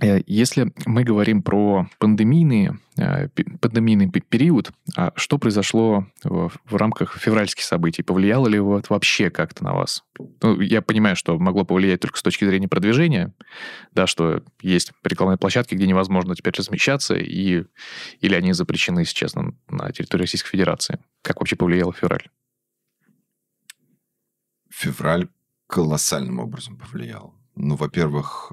Э, 0.00 0.20
если 0.26 0.72
мы 0.84 1.04
говорим 1.04 1.42
про 1.42 1.88
пандемийный, 1.98 2.72
э, 2.98 3.28
пандемийный 3.60 4.10
период, 4.10 4.70
а 4.94 5.12
что 5.16 5.38
произошло 5.38 6.06
в, 6.22 6.52
в 6.64 6.76
рамках 6.76 7.16
февральских 7.18 7.64
событий? 7.64 8.02
Повлияло 8.02 8.46
ли 8.46 8.58
это 8.58 8.86
вообще 8.92 9.30
как-то 9.30 9.64
на 9.64 9.74
вас? 9.74 10.04
Ну, 10.42 10.60
я 10.60 10.82
понимаю, 10.82 11.16
что 11.16 11.38
могло 11.38 11.64
повлиять 11.64 12.00
только 12.00 12.18
с 12.18 12.22
точки 12.22 12.44
зрения 12.44 12.68
продвижения, 12.68 13.32
да, 13.92 14.06
что 14.06 14.42
есть 14.60 14.92
рекламные 15.02 15.38
площадки, 15.38 15.74
где 15.74 15.86
невозможно 15.86 16.34
теперь 16.34 16.54
размещаться, 16.56 17.14
и, 17.14 17.64
или 18.20 18.34
они 18.34 18.52
запрещены 18.52 19.04
сейчас 19.04 19.34
на, 19.34 19.54
на 19.68 19.90
территории 19.92 20.22
Российской 20.22 20.50
Федерации. 20.50 20.98
Как 21.22 21.40
вообще 21.40 21.56
повлиял 21.56 21.92
февраль? 21.92 22.28
Февраль 24.70 25.28
колоссальным 25.66 26.38
образом 26.38 26.76
повлиял. 26.76 27.34
Ну, 27.54 27.76
во-первых, 27.76 28.52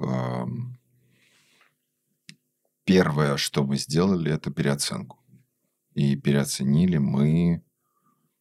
Первое, 2.84 3.36
что 3.36 3.64
мы 3.64 3.76
сделали, 3.76 4.32
это 4.32 4.50
переоценку. 4.50 5.18
И 5.94 6.16
переоценили 6.16 6.98
мы, 6.98 7.62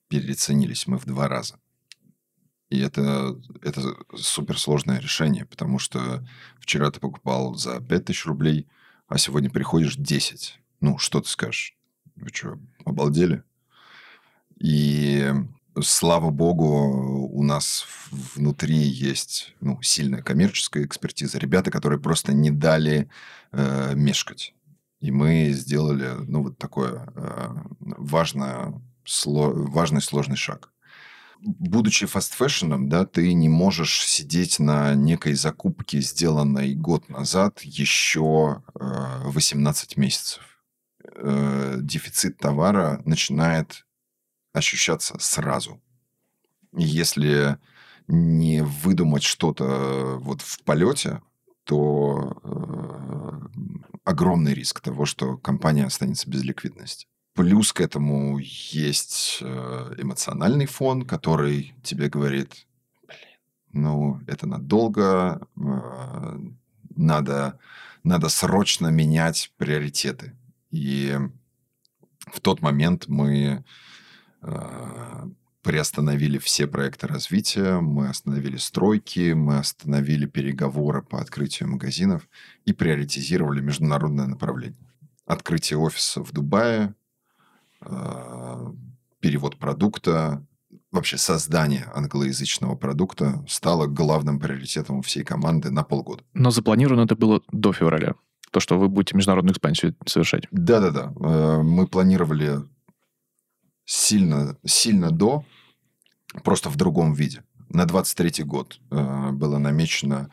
переоценились 0.08 0.88
мы 0.88 0.98
в 0.98 1.06
два 1.06 1.28
раза. 1.28 1.60
И 2.70 2.80
это, 2.80 3.40
это 3.62 3.96
суперсложное 4.16 5.00
решение, 5.00 5.46
потому 5.46 5.78
что 5.78 6.28
вчера 6.60 6.90
ты 6.90 7.00
покупал 7.00 7.54
за 7.54 7.80
5000 7.80 8.26
рублей, 8.26 8.68
а 9.08 9.18
сегодня 9.18 9.52
приходишь 9.52 9.96
10. 9.96 10.60
Ну, 10.82 10.98
что 10.98 11.22
ты 11.22 11.30
скажешь? 11.30 11.78
Вы 12.16 12.30
что, 12.34 12.60
обалдели? 12.84 13.44
И 14.60 15.32
слава 15.82 16.30
богу, 16.30 17.28
у 17.32 17.44
нас 17.44 17.86
внутри 18.12 18.78
есть 18.78 19.56
ну, 19.62 19.82
сильная 19.82 20.22
коммерческая 20.22 20.86
экспертиза. 20.86 21.38
Ребята, 21.40 21.72
которые 21.72 22.00
просто 22.00 22.34
не 22.34 22.52
дали 22.52 23.10
э, 23.52 23.94
мешкать. 23.96 24.54
И 25.00 25.12
мы 25.12 25.50
сделали 25.52 26.12
ну, 26.28 26.44
вот 26.44 26.58
такое 26.58 27.08
э, 27.16 27.48
важное, 27.80 28.82
сло, 29.04 29.52
важный 29.52 30.02
сложный 30.02 30.38
шаг. 30.38 30.70
Будучи 31.42 32.06
фастфэшеном, 32.06 32.88
да, 32.88 33.06
ты 33.06 33.34
не 33.34 33.50
можешь 33.50 34.06
сидеть 34.06 34.60
на 34.60 34.96
некой 34.96 35.34
закупке, 35.34 36.00
сделанной 36.00 36.74
год 36.74 37.10
назад, 37.10 37.62
еще 37.62 38.64
э, 38.80 39.22
18 39.26 39.98
месяцев. 39.98 40.42
Э, 41.16 41.80
дефицит 41.82 42.38
товара 42.38 43.02
начинает 43.06 43.86
ощущаться 44.54 45.16
сразу. 45.20 45.82
Если 46.72 47.58
не 48.08 48.64
выдумать 48.64 49.24
что-то 49.24 50.18
вот 50.20 50.42
в 50.42 50.62
полете, 50.64 51.22
то 51.64 52.38
э, 52.44 53.94
огромный 54.04 54.54
риск 54.54 54.82
того, 54.82 55.06
что 55.06 55.38
компания 55.38 55.86
останется 55.86 56.30
без 56.30 56.44
ликвидности. 56.44 57.08
Плюс 57.34 57.74
к 57.74 57.82
этому 57.82 58.38
есть 58.40 59.40
э, 59.42 59.96
эмоциональный 59.98 60.66
фон, 60.66 61.04
который 61.04 61.74
тебе 61.84 62.10
говорит, 62.10 62.68
ну, 63.72 64.22
это 64.28 64.46
надолго, 64.46 65.48
э, 65.56 66.40
надо, 66.96 67.60
надо 68.04 68.30
срочно 68.30 68.88
менять 68.88 69.52
приоритеты. 69.58 70.36
И 70.70 71.18
в 72.32 72.40
тот 72.40 72.62
момент 72.62 73.06
мы 73.08 73.64
приостановили 75.64 76.38
все 76.38 76.68
проекты 76.68 77.08
развития, 77.08 77.80
мы 77.80 78.10
остановили 78.10 78.58
стройки, 78.58 79.32
мы 79.32 79.58
остановили 79.58 80.26
переговоры 80.26 81.02
по 81.02 81.20
открытию 81.20 81.70
магазинов 81.70 82.28
и 82.66 82.74
приоритизировали 82.74 83.62
международное 83.62 84.28
направление. 84.28 84.78
Открытие 85.26 85.80
офиса 85.80 86.22
в 86.22 86.34
Дубае, 86.34 86.94
э, 87.82 88.74
перевод 89.22 89.58
продукта, 89.58 90.46
вообще 90.92 91.18
создание 91.18 91.90
англоязычного 91.96 92.76
продукта 92.76 93.44
стало 93.48 93.88
главным 93.88 94.40
приоритетом 94.40 94.98
у 94.98 95.02
всей 95.02 95.24
команды 95.24 95.72
на 95.72 95.84
полгода. 95.84 96.24
Но 96.34 96.52
запланировано 96.52 97.06
это 97.06 97.16
было 97.16 97.42
до 97.54 97.72
февраля, 97.72 98.16
то, 98.52 98.60
что 98.60 98.78
вы 98.78 98.90
будете 98.90 99.16
международную 99.16 99.54
экспансию 99.54 99.96
совершать. 100.06 100.44
Да-да-да. 100.52 101.14
Э, 101.16 101.62
мы 101.64 101.88
планировали 101.88 102.60
сильно, 103.86 104.58
сильно 104.66 105.12
до, 105.12 105.46
просто 106.44 106.70
в 106.70 106.76
другом 106.76 107.14
виде. 107.14 107.44
На 107.70 107.86
23 107.86 108.44
год 108.44 108.80
э, 108.92 109.32
было 109.32 109.58
намечено 109.58 110.30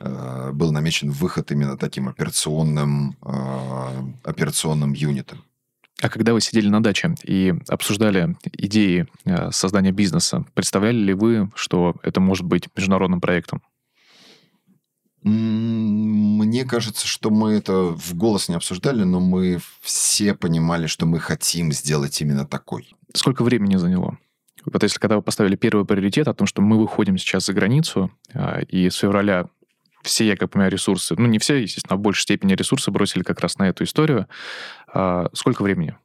э, 0.00 0.50
был 0.52 0.72
намечен 0.72 1.10
выход 1.10 1.52
именно 1.52 1.76
таким 1.76 2.08
операционным, 2.08 3.16
э, 3.22 4.02
операционным 4.24 4.92
юнитом. 4.92 5.44
А 6.02 6.08
когда 6.08 6.32
вы 6.32 6.40
сидели 6.40 6.68
на 6.68 6.82
даче 6.82 7.14
и 7.24 7.54
обсуждали 7.68 8.36
идеи 8.52 9.06
э, 9.24 9.50
создания 9.50 9.92
бизнеса, 9.92 10.44
представляли 10.54 10.96
ли 10.96 11.14
вы, 11.14 11.50
что 11.54 11.94
это 12.02 12.20
может 12.20 12.46
быть 12.46 12.68
международным 12.74 13.20
проектом? 13.20 13.62
Мне 15.22 16.64
кажется, 16.64 17.06
что 17.06 17.30
мы 17.30 17.52
это 17.52 17.94
в 17.94 18.14
голос 18.14 18.48
не 18.48 18.54
обсуждали, 18.54 19.04
но 19.04 19.20
мы 19.20 19.60
все 19.80 20.34
понимали, 20.34 20.86
что 20.86 21.04
мы 21.04 21.20
хотим 21.20 21.72
сделать 21.72 22.20
именно 22.20 22.46
такой. 22.46 22.94
Сколько 23.14 23.44
времени 23.44 23.76
заняло? 23.76 24.18
Вот 24.64 24.82
если 24.82 24.98
когда 24.98 25.16
вы 25.16 25.22
поставили 25.22 25.56
первый 25.56 25.84
приоритет 25.84 26.28
о 26.28 26.34
том, 26.34 26.46
что 26.46 26.62
мы 26.62 26.78
выходим 26.78 27.18
сейчас 27.18 27.46
за 27.46 27.52
границу, 27.52 28.10
а, 28.32 28.60
и 28.60 28.88
с 28.88 28.96
февраля 28.96 29.46
все, 30.02 30.26
я 30.26 30.36
как 30.36 30.50
понимаю, 30.50 30.72
ресурсы, 30.72 31.14
ну 31.16 31.26
не 31.26 31.38
все, 31.38 31.56
естественно, 31.56 31.94
а 31.94 31.98
в 31.98 32.00
большей 32.00 32.22
степени 32.22 32.54
ресурсы 32.54 32.90
бросили 32.90 33.22
как 33.22 33.40
раз 33.40 33.58
на 33.58 33.68
эту 33.68 33.84
историю. 33.84 34.26
А, 34.92 35.28
сколько 35.34 35.62
времени? 35.62 35.96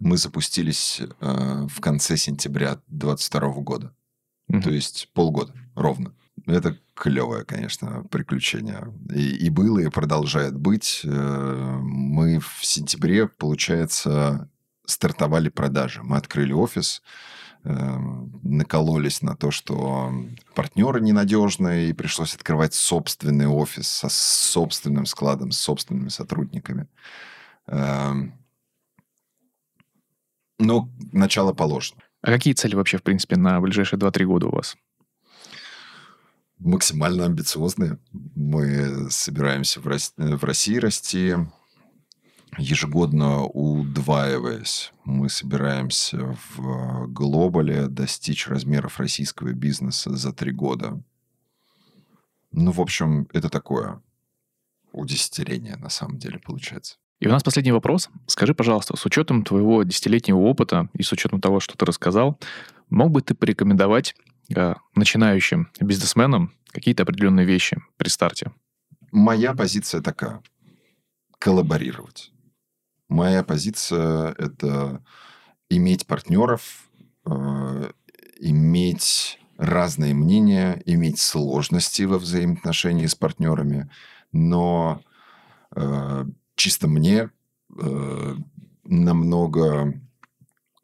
Мы 0.00 0.16
запустились 0.16 1.00
э, 1.20 1.66
в 1.68 1.80
конце 1.80 2.16
сентября 2.16 2.78
2022 2.88 3.48
года. 3.62 3.94
Угу. 4.48 4.62
То 4.62 4.70
есть 4.70 5.08
полгода 5.12 5.52
ровно. 5.74 6.12
Это 6.46 6.76
клевое, 6.94 7.44
конечно, 7.44 8.04
приключение. 8.10 8.92
И, 9.14 9.46
и 9.46 9.50
было, 9.50 9.78
и 9.78 9.88
продолжает 9.88 10.56
быть. 10.56 11.02
Э, 11.04 11.78
мы 11.80 12.40
в 12.40 12.64
сентябре, 12.64 13.28
получается, 13.28 14.50
стартовали 14.86 15.48
продажи. 15.48 16.02
Мы 16.02 16.16
открыли 16.16 16.52
офис, 16.52 17.02
Эм, 17.64 18.40
накололись 18.44 19.20
на 19.20 19.36
то, 19.36 19.50
что 19.50 20.12
партнеры 20.54 21.00
ненадежные, 21.00 21.90
и 21.90 21.92
пришлось 21.92 22.34
открывать 22.34 22.72
собственный 22.72 23.46
офис 23.46 23.88
со 23.88 24.08
собственным 24.08 25.06
складом, 25.06 25.50
с 25.50 25.58
собственными 25.58 26.08
сотрудниками. 26.08 26.86
Эм, 27.66 28.32
но 30.58 30.88
начало 31.12 31.52
положено. 31.52 32.00
А 32.22 32.28
какие 32.28 32.54
цели 32.54 32.76
вообще, 32.76 32.98
в 32.98 33.02
принципе, 33.02 33.36
на 33.36 33.60
ближайшие 33.60 33.98
2-3 33.98 34.24
года 34.24 34.46
у 34.46 34.52
вас? 34.52 34.76
Максимально 36.58 37.26
амбициозные. 37.26 37.98
Мы 38.12 39.10
собираемся 39.10 39.80
в 39.80 40.44
России 40.44 40.76
расти, 40.76 41.34
ежегодно 42.56 43.44
удваиваясь, 43.44 44.92
мы 45.04 45.28
собираемся 45.28 46.36
в 46.56 47.06
глобале 47.06 47.86
достичь 47.86 48.48
размеров 48.48 48.98
российского 48.98 49.52
бизнеса 49.52 50.16
за 50.16 50.32
три 50.32 50.50
года. 50.50 51.00
Ну, 52.50 52.72
в 52.72 52.80
общем, 52.80 53.28
это 53.32 53.48
такое 53.48 54.02
удесятерение 54.92 55.76
на 55.76 55.90
самом 55.90 56.18
деле 56.18 56.38
получается. 56.38 56.96
И 57.20 57.26
у 57.26 57.30
нас 57.30 57.42
последний 57.42 57.72
вопрос. 57.72 58.08
Скажи, 58.26 58.54
пожалуйста, 58.54 58.96
с 58.96 59.04
учетом 59.04 59.44
твоего 59.44 59.82
десятилетнего 59.82 60.38
опыта 60.38 60.88
и 60.94 61.02
с 61.02 61.12
учетом 61.12 61.40
того, 61.40 61.60
что 61.60 61.76
ты 61.76 61.84
рассказал, 61.84 62.38
мог 62.90 63.10
бы 63.10 63.22
ты 63.22 63.34
порекомендовать 63.34 64.16
начинающим 64.94 65.70
бизнесменам 65.80 66.52
какие-то 66.68 67.02
определенные 67.02 67.46
вещи 67.46 67.80
при 67.96 68.08
старте? 68.08 68.52
Моя 69.12 69.54
позиция 69.54 70.00
такая. 70.00 70.42
Коллаборировать. 71.38 72.32
Моя 73.08 73.42
позиция– 73.42 74.34
это 74.38 75.02
иметь 75.70 76.06
партнеров, 76.06 76.90
э, 77.24 77.90
иметь 78.40 79.38
разные 79.56 80.14
мнения, 80.14 80.82
иметь 80.84 81.18
сложности 81.18 82.02
во 82.02 82.18
взаимоотношении 82.18 83.06
с 83.06 83.14
партнерами, 83.14 83.90
но 84.32 85.00
э, 85.74 86.24
чисто 86.54 86.86
мне 86.86 87.30
э, 87.76 88.36
намного 88.84 90.00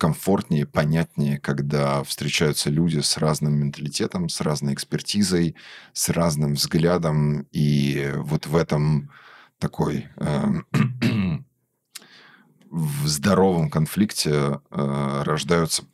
комфортнее, 0.04 0.66
понятнее, 0.66 1.38
когда 1.38 2.02
встречаются 2.02 2.68
люди 2.68 2.98
с 2.98 3.16
разным 3.16 3.54
менталитетом, 3.54 4.28
с 4.28 4.42
разной 4.42 4.74
экспертизой, 4.74 5.56
с 5.94 6.10
разным 6.10 6.56
взглядом, 6.56 7.46
и 7.52 8.12
вот 8.16 8.46
в 8.46 8.54
этом 8.54 9.10
такой 9.58 10.08
э, 10.18 10.44
в 12.70 13.06
здоровом 13.06 13.70
конфликте 13.70 14.60
э, 14.70 15.22
рождаются 15.24 15.84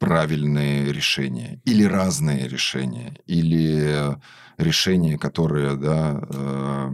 правильные 0.00 0.92
решения 0.92 1.60
или 1.64 1.84
разные 1.84 2.48
решения 2.48 3.16
или 3.26 4.18
решения, 4.58 5.18
которые 5.18 5.76
да, 5.76 6.20
э, 6.28 6.90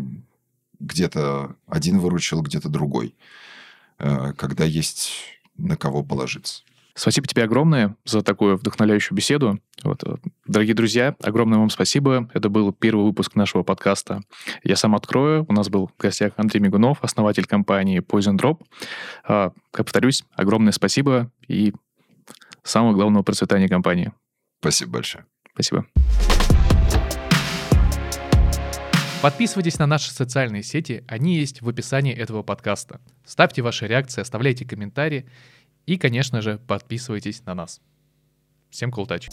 где-то 0.81 1.57
один 1.67 1.99
выручил, 1.99 2.43
где-то 2.43 2.69
другой, 2.69 3.17
э, 3.99 4.35
когда 4.37 4.65
есть 4.65 5.42
на 5.57 5.77
кого 5.77 6.03
положиться. 6.03 6.63
Спасибо 6.95 7.27
тебе 7.27 7.45
огромное 7.45 7.97
за 8.05 8.23
такую 8.23 8.57
вдохновляющую 8.57 9.17
беседу. 9.17 9.59
Вот. 9.83 10.03
Дорогие 10.47 10.75
друзья, 10.75 11.17
огромное 11.23 11.59
вам 11.59 11.71
спасибо. 11.71 12.31
Это 12.35 12.51
был 12.51 12.73
первый 12.73 13.05
выпуск 13.07 13.35
нашего 13.35 13.63
подкаста. 13.63 14.23
Я 14.63 14.77
сам 14.77 14.95
открою. 14.95 15.47
У 15.49 15.53
нас 15.55 15.71
был 15.71 15.87
в 15.87 16.01
гостях 16.01 16.35
Андрей 16.37 16.61
Мигунов, 16.61 16.99
основатель 17.03 17.47
компании 17.47 18.01
Poison 18.01 18.37
Drop. 18.37 18.61
А, 19.25 19.53
как 19.71 19.87
повторюсь, 19.87 20.25
огромное 20.35 20.73
спасибо 20.73 21.31
и 21.49 21.73
самого 22.63 22.93
главного 22.93 23.23
процветания 23.23 23.69
компании. 23.69 24.13
Спасибо 24.61 24.93
большое. 24.93 25.25
Спасибо. 25.55 25.87
Подписывайтесь 29.23 29.79
на 29.79 29.87
наши 29.87 30.11
социальные 30.11 30.65
сети, 30.65 31.05
они 31.07 31.37
есть 31.37 31.63
в 31.63 31.69
описании 31.69 32.13
этого 32.13 32.43
подкаста. 32.43 33.01
Ставьте 33.25 33.63
ваши 33.63 33.87
реакции, 33.87 34.21
оставляйте 34.21 34.65
комментарии 34.65 35.27
и, 35.87 35.97
конечно 35.97 36.43
же, 36.43 36.59
подписывайтесь 36.67 37.45
на 37.47 37.55
нас. 37.55 37.81
Всем 38.69 38.91
cool 38.91 39.07
touch. 39.07 39.29